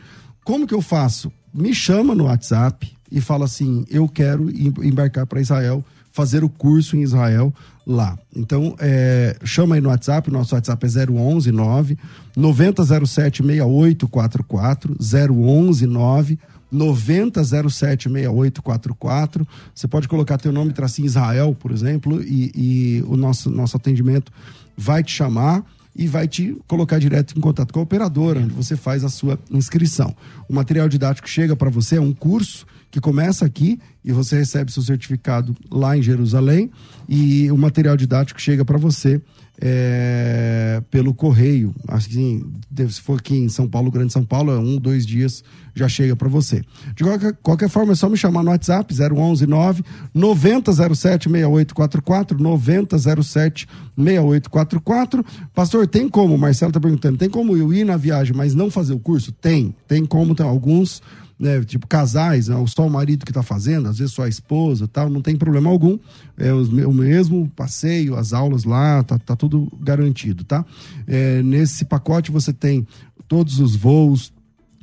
[0.43, 1.31] Como que eu faço?
[1.53, 6.49] Me chama no WhatsApp e fala assim: eu quero em- embarcar para Israel, fazer o
[6.49, 7.53] curso em Israel
[7.86, 8.18] lá.
[8.36, 11.97] Então, é, chama aí no WhatsApp, nosso WhatsApp é 011 9
[12.36, 16.39] 9007 6844, 011 9
[16.72, 19.47] 9007 6844.
[19.74, 24.32] Você pode colocar teu nome tracinho Israel, por exemplo, e, e o nosso, nosso atendimento
[24.78, 25.64] vai te chamar
[25.95, 29.38] e vai te colocar direto em contato com a operadora, onde você faz a sua
[29.51, 30.16] inscrição.
[30.47, 34.71] O material didático chega para você é um curso que começa aqui e você recebe
[34.71, 36.71] seu certificado lá em Jerusalém
[37.07, 39.21] e o material didático chega para você
[39.61, 41.75] é, pelo correio.
[41.87, 42.45] Assim,
[42.89, 45.43] se for aqui em São Paulo, Grande São Paulo, é um, dois dias
[45.75, 46.63] já chega para você.
[46.95, 49.83] De qualquer, qualquer, forma, é só me chamar no WhatsApp, 011 9
[50.13, 53.67] 9007 6844, 9007
[53.97, 55.25] 6844.
[55.53, 58.93] Pastor, tem como, Marcelo está perguntando, tem como eu ir na viagem, mas não fazer
[58.93, 59.31] o curso?
[59.31, 61.01] Tem, tem como, tem alguns
[61.39, 64.87] né, tipo casais, né, só o marido que está fazendo, às vezes só a esposa
[64.87, 65.97] tal, não tem problema algum.
[66.37, 70.65] É o mesmo passeio, as aulas lá, tá, tá tudo garantido, tá?
[71.07, 72.85] É, nesse pacote você tem
[73.27, 74.33] todos os voos,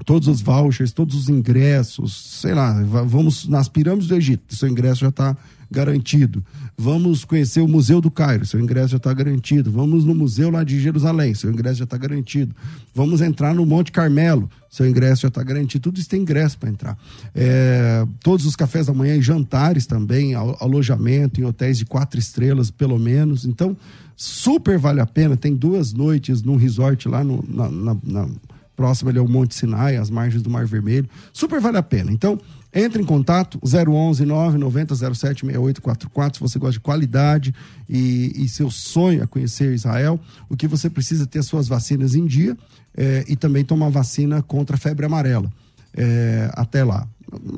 [0.04, 5.00] todos os vouchers, todos os ingressos, sei lá, vamos nas pirâmides do Egito, seu ingresso
[5.00, 5.36] já está
[5.70, 6.44] garantido.
[6.76, 9.70] Vamos conhecer o Museu do Cairo, seu ingresso já está garantido.
[9.70, 12.54] Vamos no museu lá de Jerusalém, seu ingresso já está garantido.
[12.94, 15.82] Vamos entrar no Monte Carmelo, seu ingresso já está garantido.
[15.82, 16.98] Tudo isso tem ingresso para entrar.
[17.34, 22.70] É, todos os cafés da manhã e jantares também, alojamento em hotéis de quatro estrelas,
[22.70, 23.44] pelo menos.
[23.44, 23.76] Então,
[24.14, 25.36] super vale a pena.
[25.36, 28.28] Tem duas noites num resort lá no, na, na, na
[28.76, 31.08] próximo ali ao Monte Sinai, às margens do Mar Vermelho.
[31.32, 32.12] Super vale a pena.
[32.12, 32.38] Então,
[32.74, 37.54] entre em contato, 011 990 07 6844, se você gosta de qualidade
[37.88, 41.66] e, e, seu sonho é conhecer Israel, o que você precisa é ter as suas
[41.66, 42.54] vacinas em dia
[42.94, 45.50] é, e também tomar vacina contra a febre amarela.
[45.96, 47.08] É, até lá.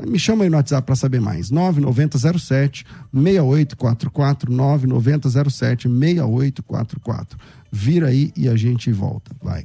[0.07, 1.51] Me chama aí no WhatsApp para saber mais.
[1.51, 7.39] 9907 6844 9907 6844.
[7.73, 9.33] Vira aí e a gente volta.
[9.43, 9.65] Vai.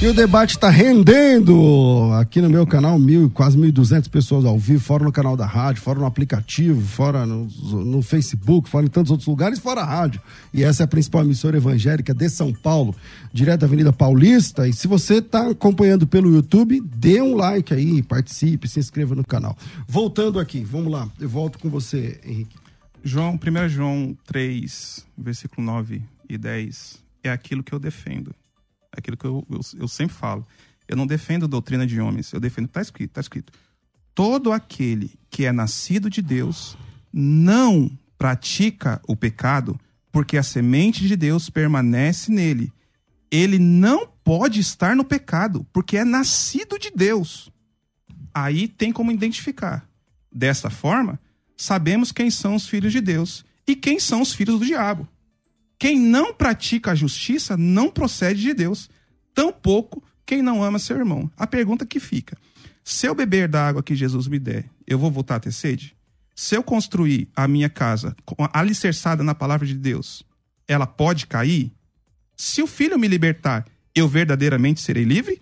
[0.02, 4.78] E o debate está rendendo aqui no meu canal, mil, quase 1.200 pessoas ao vivo,
[4.78, 9.10] fora no canal da rádio, fora no aplicativo, fora no, no, Facebook, fora em tantos
[9.10, 10.20] outros lugares, fora a rádio.
[10.52, 12.94] E essa é a principal emissora evangélica de São Paulo,
[13.32, 14.68] direto da Avenida Paulista.
[14.68, 19.24] E se você está acompanhando pelo YouTube, dê um like aí, participe, se inscreva no
[19.24, 19.56] canal.
[19.88, 22.54] Voltando aqui, vamos lá, eu volto com você, Henrique.
[23.02, 28.34] João, 1 João 3, versículo 9 e 10, é aquilo que eu defendo
[28.96, 30.46] aquilo que eu, eu, eu sempre falo.
[30.88, 33.52] Eu não defendo doutrina de homens, eu defendo, está escrito, está escrito.
[34.14, 36.76] Todo aquele que é nascido de Deus
[37.12, 39.78] não pratica o pecado,
[40.10, 42.72] porque a semente de Deus permanece nele.
[43.30, 47.50] Ele não pode estar no pecado, porque é nascido de Deus.
[48.32, 49.86] Aí tem como identificar.
[50.32, 51.18] Dessa forma,
[51.56, 55.08] sabemos quem são os filhos de Deus e quem são os filhos do diabo.
[55.78, 58.88] Quem não pratica a justiça não procede de Deus,
[59.34, 61.30] tampouco quem não ama seu irmão.
[61.36, 62.36] A pergunta que fica:
[62.82, 65.94] se eu beber da água que Jesus me der, eu vou voltar a ter sede?
[66.34, 68.14] Se eu construir a minha casa
[68.52, 70.22] alicerçada na palavra de Deus,
[70.68, 71.72] ela pode cair?
[72.36, 73.64] Se o filho me libertar,
[73.94, 75.40] eu verdadeiramente serei livre?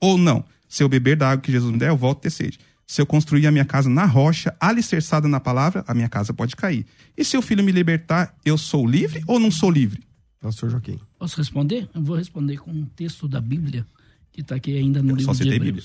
[0.00, 0.44] Ou não?
[0.68, 2.58] Se eu beber da água que Jesus me der, eu volto a ter sede.
[2.86, 6.54] Se eu construir a minha casa na rocha, alicerçada na palavra, a minha casa pode
[6.54, 6.84] cair.
[7.16, 10.02] E se o filho me libertar, eu sou livre ou não sou livre?
[10.40, 11.00] Pastor Joaquim.
[11.18, 11.88] Posso responder?
[11.94, 13.86] Eu vou responder com um texto da Bíblia,
[14.30, 15.62] que está aqui ainda no eu livro de Hebreus.
[15.62, 15.84] Bíblia.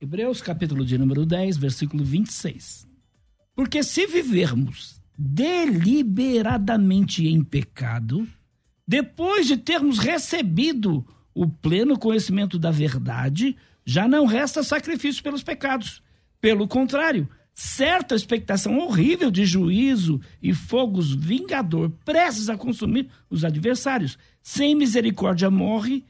[0.00, 2.86] Hebreus, capítulo de número 10, versículo 26.
[3.54, 8.26] Porque se vivermos deliberadamente em pecado,
[8.86, 16.02] depois de termos recebido o pleno conhecimento da verdade, já não resta sacrifício pelos pecados.
[16.40, 24.18] Pelo contrário, certa expectação horrível de juízo e fogos vingador prestes a consumir os adversários.
[24.42, 26.04] Sem misericórdia morre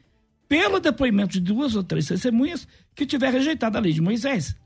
[0.48, 4.56] pelo depoimento de duas ou três testemunhas que tiver rejeitado a lei de Moisés.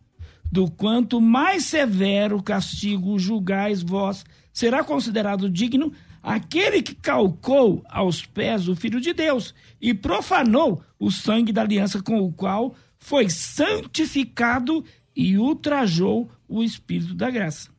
[0.51, 5.93] Do quanto mais severo castigo julgais vós, será considerado digno
[6.23, 12.03] aquele que calcou aos pés o Filho de Deus e profanou o sangue da aliança
[12.03, 14.85] com o qual foi santificado
[15.15, 17.71] e ultrajou o Espírito da graça.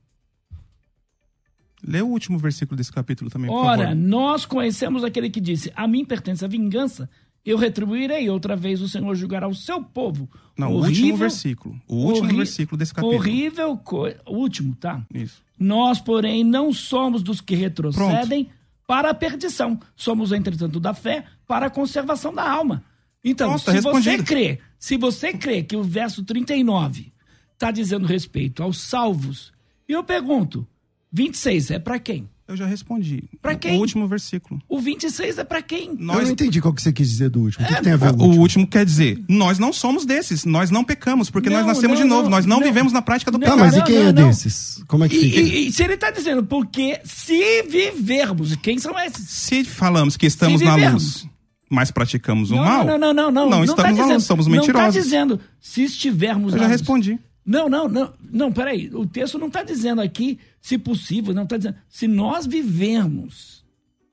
[1.86, 3.96] Lê o último versículo desse capítulo também, por Ora, favor.
[3.96, 7.10] nós conhecemos aquele que disse: A mim pertence a vingança,
[7.46, 8.30] eu retribuirei.
[8.30, 10.30] Outra vez o Senhor julgará o seu povo.
[10.58, 11.82] Não, o Horrível- último versículo.
[11.88, 13.16] O último versículo desse capítulo.
[13.18, 14.20] Horrível coisa.
[14.26, 15.02] O último, tá?
[15.14, 15.42] Isso.
[15.58, 18.50] Nós, porém, não somos dos que retrocedem
[18.86, 19.80] para a perdição.
[19.96, 22.84] Somos, entretanto, da fé para a conservação da alma.
[23.24, 27.12] Então, tá se você crê, se você crê que o verso 39
[27.54, 29.52] está dizendo respeito aos salvos,
[29.88, 30.66] e eu pergunto,
[31.12, 32.30] 26 é para quem?
[32.48, 33.26] Eu já respondi.
[33.44, 33.78] Pra quem?
[33.78, 34.60] O último versículo.
[34.68, 35.90] O 26 é para quem?
[35.90, 37.64] Eu Nós, não entendi qual que você quis dizer do último.
[37.64, 38.42] O que, que tem a ver o com o último?
[38.42, 42.04] último quer dizer, nós não somos desses, nós não pecamos, porque nós Não, nascemos não,
[42.06, 42.66] de novo, não, nós não, não.
[42.66, 43.66] vivemos na prática do Não, Tá, pecado.
[43.68, 44.28] mas e quem não, é não.
[44.30, 44.84] desses?
[44.88, 45.40] Como é que E, fica?
[45.42, 49.30] e- e se ele está dizendo, porque se vivermos, quem são esses?
[49.30, 51.28] Se falamos que estamos Se na luz,
[51.70, 53.50] mas praticamos o não, mal, não, não, não, não.
[53.50, 54.88] não tá estamos na dizendo, somos Não mentirosos.
[54.96, 57.20] está dizendo, se estivermos Eu já respondi.
[57.46, 58.90] Não, não, não, não, peraí.
[58.94, 61.76] O texto não está dizendo aqui, se possível, não está dizendo.
[61.88, 63.64] Se nós vivemos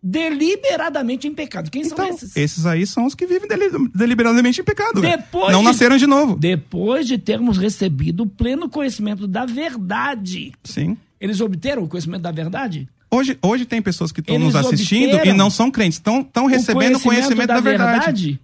[0.03, 1.71] deliberadamente em pecado.
[1.71, 2.37] Quem Então, são esses?
[2.37, 5.01] esses aí são os que vivem deli- deliberadamente em pecado.
[5.01, 6.37] Depois não de- nasceram de novo.
[6.37, 10.53] Depois de termos recebido o pleno conhecimento da verdade.
[10.65, 10.97] Sim.
[11.21, 12.89] Eles obteram o conhecimento da verdade?
[13.11, 17.01] Hoje, hoje tem pessoas que estão nos assistindo e não são crentes, estão recebendo o
[17.01, 18.41] conhecimento da, verdade.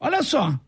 [0.00, 0.58] Olha só.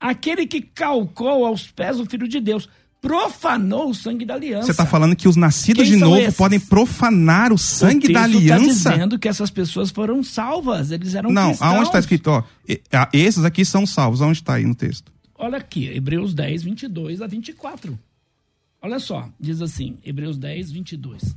[0.00, 2.68] Aquele que calcou aos pés o Filho de Deus
[3.00, 4.66] profanou o sangue da aliança.
[4.66, 6.36] Você está falando que os nascidos Quem de novo esses?
[6.36, 8.90] podem profanar o sangue o da tá aliança?
[8.90, 10.90] dizendo que essas pessoas foram salvas.
[10.90, 11.70] Eles eram não, cristãos.
[11.70, 12.28] aonde está escrito?
[12.28, 12.42] Ó,
[13.12, 14.22] esses aqui são salvos.
[14.22, 15.12] Aonde está aí no texto?
[15.36, 17.98] Olha aqui, Hebreus 10, 22 a 24.
[18.80, 21.36] Olha só, diz assim, Hebreus 10, 22.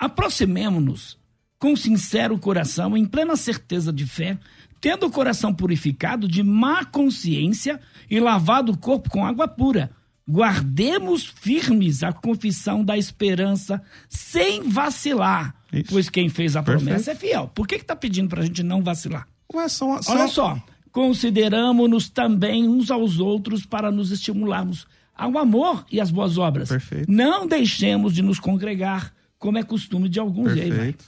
[0.00, 1.16] Aproximemo-nos
[1.58, 4.38] com sincero coração, em plena certeza de fé,
[4.80, 7.78] tendo o coração purificado de má consciência
[8.10, 9.90] e lavado o corpo com água pura.
[10.26, 15.84] Guardemos firmes a confissão da esperança sem vacilar, Isso.
[15.90, 16.84] pois quem fez a Perfeito.
[16.86, 17.48] promessa é fiel.
[17.54, 19.26] Por que está pedindo para a gente não vacilar?
[19.52, 20.58] Ué, são, são- Olha só,
[20.92, 26.70] consideramos-nos também uns aos outros para nos estimularmos ao amor e às boas obras.
[26.70, 27.10] Perfeito.
[27.12, 30.54] Não deixemos de nos congregar, como é costume de alguns.
[30.56, 30.76] E aí vai.
[30.78, 31.04] Perfeito.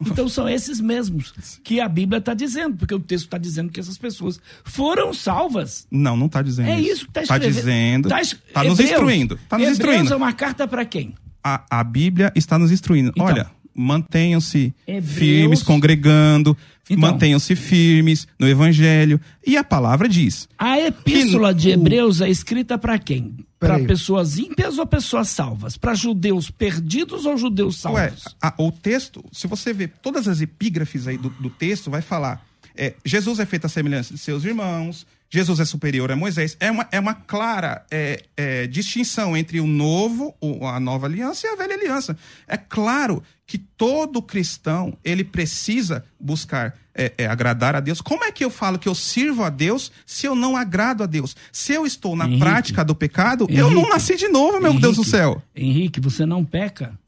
[0.00, 1.32] Então são esses mesmos
[1.64, 5.86] que a Bíblia está dizendo, porque o texto está dizendo que essas pessoas foram salvas.
[5.90, 7.04] Não, não está dizendo É isso.
[7.04, 7.60] que está Está escrevendo.
[7.64, 8.08] dizendo.
[8.08, 9.34] Tá Está es- nos Hebreus- instruindo.
[9.34, 10.12] Está nos Hebreus instruindo.
[10.12, 11.14] é uma carta para quem?
[11.42, 13.10] A, a Bíblia está nos instruindo.
[13.10, 13.24] Então.
[13.26, 16.56] Olha, mantenham-se firmes, congregando,
[16.90, 17.00] Então.
[17.00, 19.20] mantenham-se firmes no Evangelho.
[19.46, 23.34] E a palavra diz: A epístola Que de Hebreus é escrita para quem?
[23.60, 25.76] Para pessoas ímpias ou pessoas salvas?
[25.76, 28.00] Para judeus perdidos ou judeus salvos?
[28.00, 28.12] Ué,
[28.42, 32.44] a- o texto, se você ver todas as epígrafes aí do, do texto, vai falar:
[32.76, 36.56] é, Jesus é feito à semelhança de seus irmãos, Jesus é superior a Moisés.
[36.58, 41.50] É uma, é uma clara é, é, distinção entre o novo, a nova aliança e
[41.50, 42.16] a velha aliança.
[42.46, 48.00] É claro que todo cristão ele precisa buscar é, é, agradar a Deus.
[48.00, 51.06] Como é que eu falo que eu sirvo a Deus se eu não agrado a
[51.06, 51.36] Deus?
[51.52, 54.72] Se eu estou na Henrique, prática do pecado, eu não Henrique, nasci de novo, meu
[54.74, 55.42] Deus do Henrique, céu.
[55.54, 56.98] Henrique, você não peca.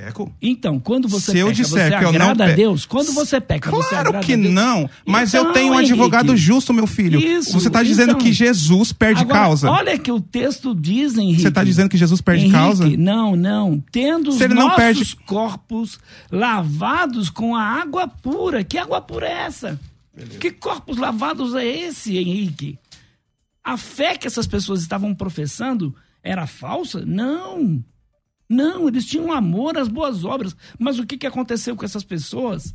[0.00, 0.32] Peco?
[0.40, 2.86] Então, quando você Se eu peca, disser você que eu não a Deus?
[2.86, 6.34] Quando você peca, você Claro agrada que não, mas eu Então, tenho um Henrique, advogado
[6.36, 7.20] justo, meu filho.
[7.20, 8.20] Isso, Você está dizendo então.
[8.22, 9.70] que Jesus perde Agora, causa.
[9.70, 11.42] Olha que o texto diz, Henrique.
[11.42, 12.88] Você está dizendo que Jesus perde Henrique, causa?
[12.96, 13.82] Não, não.
[13.92, 15.98] Tendo os Se não nossos perde- corpos
[16.30, 18.64] lavados com a água pura.
[18.64, 19.78] Que água pura é essa?
[20.38, 22.78] Que corpos lavados é esse, Henrique?
[23.62, 27.04] A fé que essas pessoas estavam professando era falsa?
[27.06, 27.84] Não.
[28.50, 30.56] Não, eles tinham amor às boas obras.
[30.76, 32.74] Mas o que, que aconteceu com essas pessoas?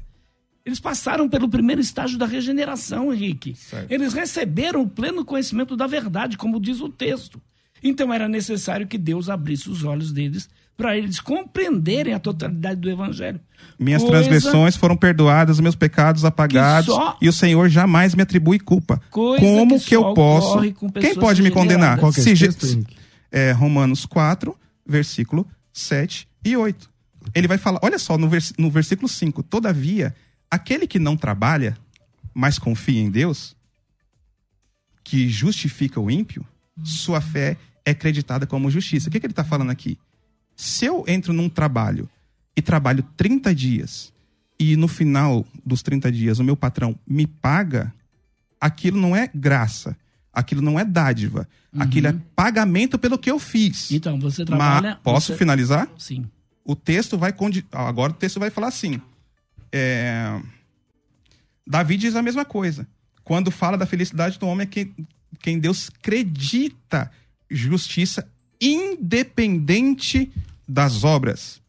[0.66, 3.54] Eles passaram pelo primeiro estágio da regeneração, Henrique.
[3.56, 3.92] Certo.
[3.92, 7.42] Eles receberam o pleno conhecimento da verdade, como diz o texto.
[7.84, 12.90] Então era necessário que Deus abrisse os olhos deles para eles compreenderem a totalidade do
[12.90, 13.40] evangelho.
[13.78, 18.58] Minhas Coisa- transgressões foram perdoadas, meus pecados apagados, só- e o Senhor jamais me atribui
[18.60, 19.02] culpa.
[19.12, 20.74] Coisa Como que que, eu posso?
[20.74, 21.98] com Quem pode me condenar?
[21.98, 22.00] regeneradas.
[22.00, 22.84] Qual que é Se
[23.32, 24.56] é, Romanos 4,
[24.86, 25.46] versículo
[25.76, 26.90] 7 e 8.
[27.34, 30.16] Ele vai falar, olha só, no, vers- no versículo 5, todavia,
[30.50, 31.78] aquele que não trabalha,
[32.34, 33.56] mas confia em Deus,
[35.04, 36.46] que justifica o ímpio,
[36.84, 39.10] sua fé é acreditada como justiça.
[39.10, 39.98] O que, que ele está falando aqui?
[40.56, 42.10] Se eu entro num trabalho
[42.56, 44.14] e trabalho 30 dias,
[44.58, 47.94] e no final dos 30 dias o meu patrão me paga,
[48.60, 49.98] aquilo não é graça,
[50.36, 51.48] aquilo não é dádiva,
[51.80, 53.90] aquilo é pagamento pelo que eu fiz.
[53.92, 54.90] Então, você trabalha.
[54.96, 55.38] Mas, posso você...
[55.38, 55.88] finalizar?
[55.98, 56.26] Sim.
[56.64, 57.32] O texto vai.
[57.34, 59.00] condi- Agora o texto vai falar assim.
[59.72, 60.40] é,
[61.68, 62.88] Davi diz a mesma coisa.
[63.24, 64.94] Quando fala da felicidade do homem, é quem,
[65.40, 67.10] quem Deus acredita
[67.50, 68.28] justiça
[68.62, 70.32] independente
[70.68, 71.62] das obras.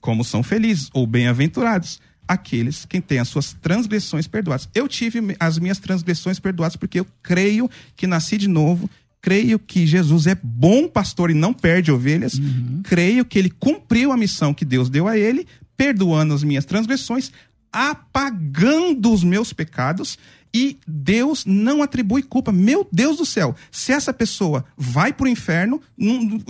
[0.00, 4.68] como são felizes ou bem-aventurados aqueles quem tem as suas transgressões perdoadas.
[4.74, 8.88] Eu tive as minhas transgressões perdoadas porque eu creio que nasci de novo,
[9.20, 12.82] creio que Jesus é bom pastor e não perde ovelhas, uhum.
[12.84, 15.46] creio que ele cumpriu a missão que Deus deu a ele,
[15.76, 17.32] perdoando as minhas transgressões,
[17.72, 20.18] apagando os meus pecados
[20.54, 22.52] e Deus não atribui culpa.
[22.52, 26.40] Meu Deus do céu, se essa pessoa vai para o inferno, não,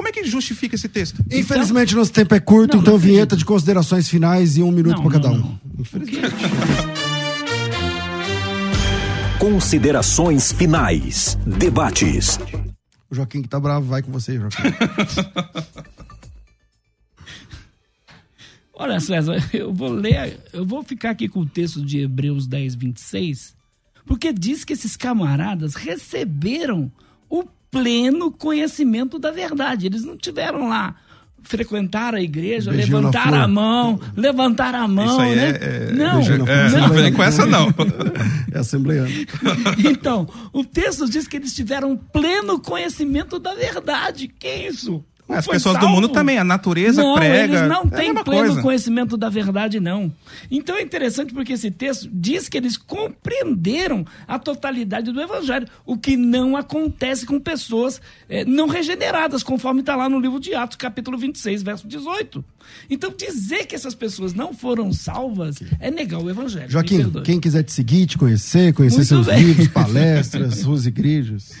[0.00, 1.22] como é que justifica esse texto?
[1.30, 1.98] Infelizmente, então...
[1.98, 5.12] nosso tempo é curto, não, então não vinheta de considerações finais e um minuto para
[5.12, 5.58] cada um.
[5.78, 6.32] Infelizmente.
[9.38, 11.36] Considerações finais.
[11.46, 12.38] Debates.
[13.10, 14.62] O Joaquim que tá bravo, vai com você, Joaquim.
[18.72, 22.74] Olha, César, eu vou ler, eu vou ficar aqui com o texto de Hebreus 10,
[22.74, 23.54] 26,
[24.06, 26.90] porque diz que esses camaradas receberam
[27.28, 29.86] o pleno conhecimento da verdade.
[29.86, 30.96] Eles não tiveram lá
[31.42, 35.50] frequentar a igreja, Beijinho levantar a mão, levantar a mão, Isso aí né?
[35.50, 37.68] É, é, não, é, não, vem com essa não.
[38.52, 39.08] É assembleano.
[39.78, 44.26] então, o texto diz que eles tiveram pleno conhecimento da verdade.
[44.26, 45.04] Que é isso?
[45.32, 45.88] As pessoas salvo.
[45.88, 47.58] do mundo também, a natureza não, prega.
[47.58, 48.62] Eles não é têm pleno coisa.
[48.62, 50.12] conhecimento da verdade, não.
[50.50, 55.96] Então é interessante porque esse texto diz que eles compreenderam a totalidade do evangelho, o
[55.96, 60.76] que não acontece com pessoas é, não regeneradas, conforme está lá no livro de Atos,
[60.76, 62.44] capítulo 26, verso 18.
[62.88, 66.70] Então dizer que essas pessoas não foram salvas é negar o evangelho.
[66.70, 69.42] Joaquim, quem quiser te seguir, te conhecer, conhecer Muito seus bem.
[69.42, 71.52] livros, palestras, suas igrejas.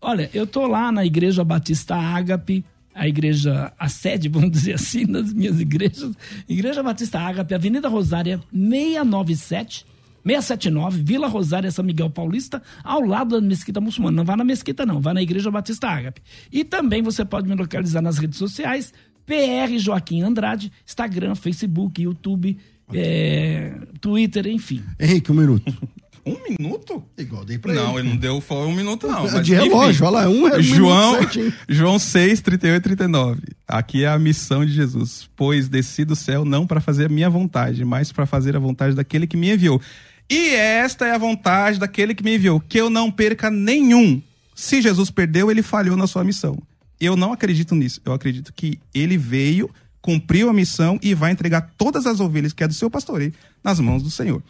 [0.00, 2.64] Olha, eu tô lá na Igreja Batista Ágape,
[2.94, 6.14] a igreja, a sede, vamos dizer assim, das minhas igrejas.
[6.48, 9.84] Igreja Batista Ágape, Avenida Rosária, 697,
[10.24, 14.16] 679, Vila Rosária, São Miguel Paulista, ao lado da Mesquita Muçulmana.
[14.16, 16.22] Não vá na Mesquita, não, vá na Igreja Batista Ágape.
[16.52, 18.92] E também você pode me localizar nas redes sociais,
[19.26, 22.56] PR Joaquim Andrade, Instagram, Facebook, YouTube,
[22.92, 24.82] é, Twitter, enfim.
[25.00, 25.72] Henrique, um minuto.
[26.26, 27.04] Um minuto?
[27.18, 27.90] Igual dei pra não, ele.
[27.90, 29.24] Não, ele não deu foi um minuto, não.
[29.30, 31.18] Mas, de relógio, olha lá, um, é um João,
[31.68, 33.42] João 6, 38 e 39.
[33.68, 35.28] Aqui é a missão de Jesus.
[35.36, 38.94] Pois desci do céu não para fazer a minha vontade, mas para fazer a vontade
[38.94, 39.80] daquele que me enviou.
[40.28, 44.22] E esta é a vontade daquele que me enviou, que eu não perca nenhum.
[44.54, 46.56] Se Jesus perdeu, ele falhou na sua missão.
[46.98, 48.00] Eu não acredito nisso.
[48.04, 49.68] Eu acredito que ele veio,
[50.00, 53.78] cumpriu a missão e vai entregar todas as ovelhas que é do seu pastoreio nas
[53.80, 54.42] mãos do Senhor.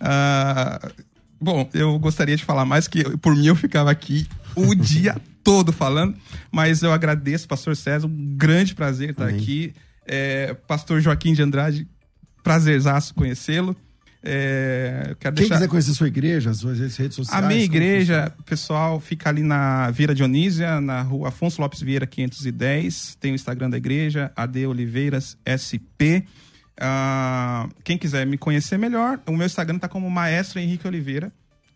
[0.00, 0.92] Uh,
[1.40, 5.72] Bom, eu gostaria de falar mais, que por mim eu ficava aqui o dia todo
[5.72, 6.14] falando,
[6.52, 9.36] mas eu agradeço, pastor César, um grande prazer estar Amém.
[9.36, 9.72] aqui.
[10.06, 11.88] É, pastor Joaquim de Andrade,
[12.42, 13.74] prazerzaço conhecê-lo.
[14.22, 15.54] É, Quem deixar...
[15.54, 17.42] quiser conhecer sua igreja, suas redes sociais.
[17.42, 23.16] A minha igreja, pessoal, fica ali na Vila Dionísia, na rua Afonso Lopes Vieira 510.
[23.18, 26.26] Tem o Instagram da igreja, AD Oliveiras SP.
[26.80, 31.30] Uh, quem quiser me conhecer melhor, o meu Instagram tá como Maestro Henrique Oliveira,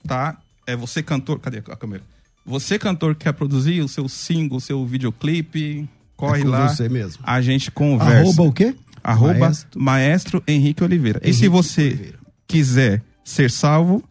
[0.06, 0.38] tá?
[0.66, 1.38] É você cantor.
[1.40, 2.02] Cadê a câmera?
[2.46, 6.68] Você cantor que quer produzir o seu single, o seu videoclipe, corre é lá.
[6.68, 7.22] Você mesmo.
[7.26, 8.20] A gente conversa.
[8.20, 8.74] Arroba o quê?
[9.02, 11.20] Arroba Maestro, Maestro Henrique Oliveira.
[11.22, 12.18] Henrique e se você Oliveira.
[12.46, 14.02] quiser ser salvo,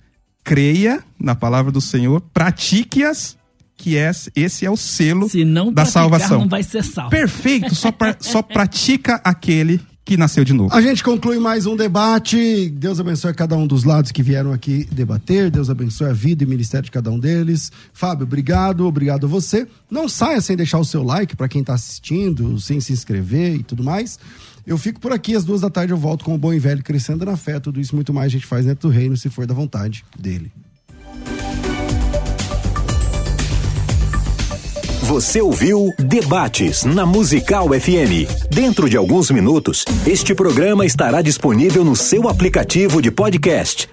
[0.44, 3.36] creia na palavra do Senhor, pratique-as
[3.76, 5.28] que é, esse é o selo
[5.74, 6.41] da salvação.
[6.41, 7.10] não vai ser salvo.
[7.10, 10.74] Perfeito, só, pra, só pratica aquele que nasceu de novo.
[10.74, 12.70] A gente conclui mais um debate.
[12.70, 15.49] Deus abençoe cada um dos lados que vieram aqui debater.
[15.49, 17.72] Deus abençoe a vida e o ministério de cada um deles.
[17.93, 19.68] Fábio, obrigado, obrigado a você.
[19.89, 23.64] Não saia sem deixar o seu like para quem está assistindo, sem se inscrever e
[23.64, 24.20] tudo mais.
[24.66, 26.84] Eu fico por aqui, às duas da tarde eu volto com o bom e velho
[26.84, 27.60] crescendo na fé.
[27.60, 30.51] Tudo isso muito mais a gente faz dentro do reino, se for da vontade dele.
[35.04, 38.26] Você ouviu Debates na Musical FM.
[38.49, 43.89] Dentro de alguns minutos, este programa estará disponível no seu aplicativo de podcast.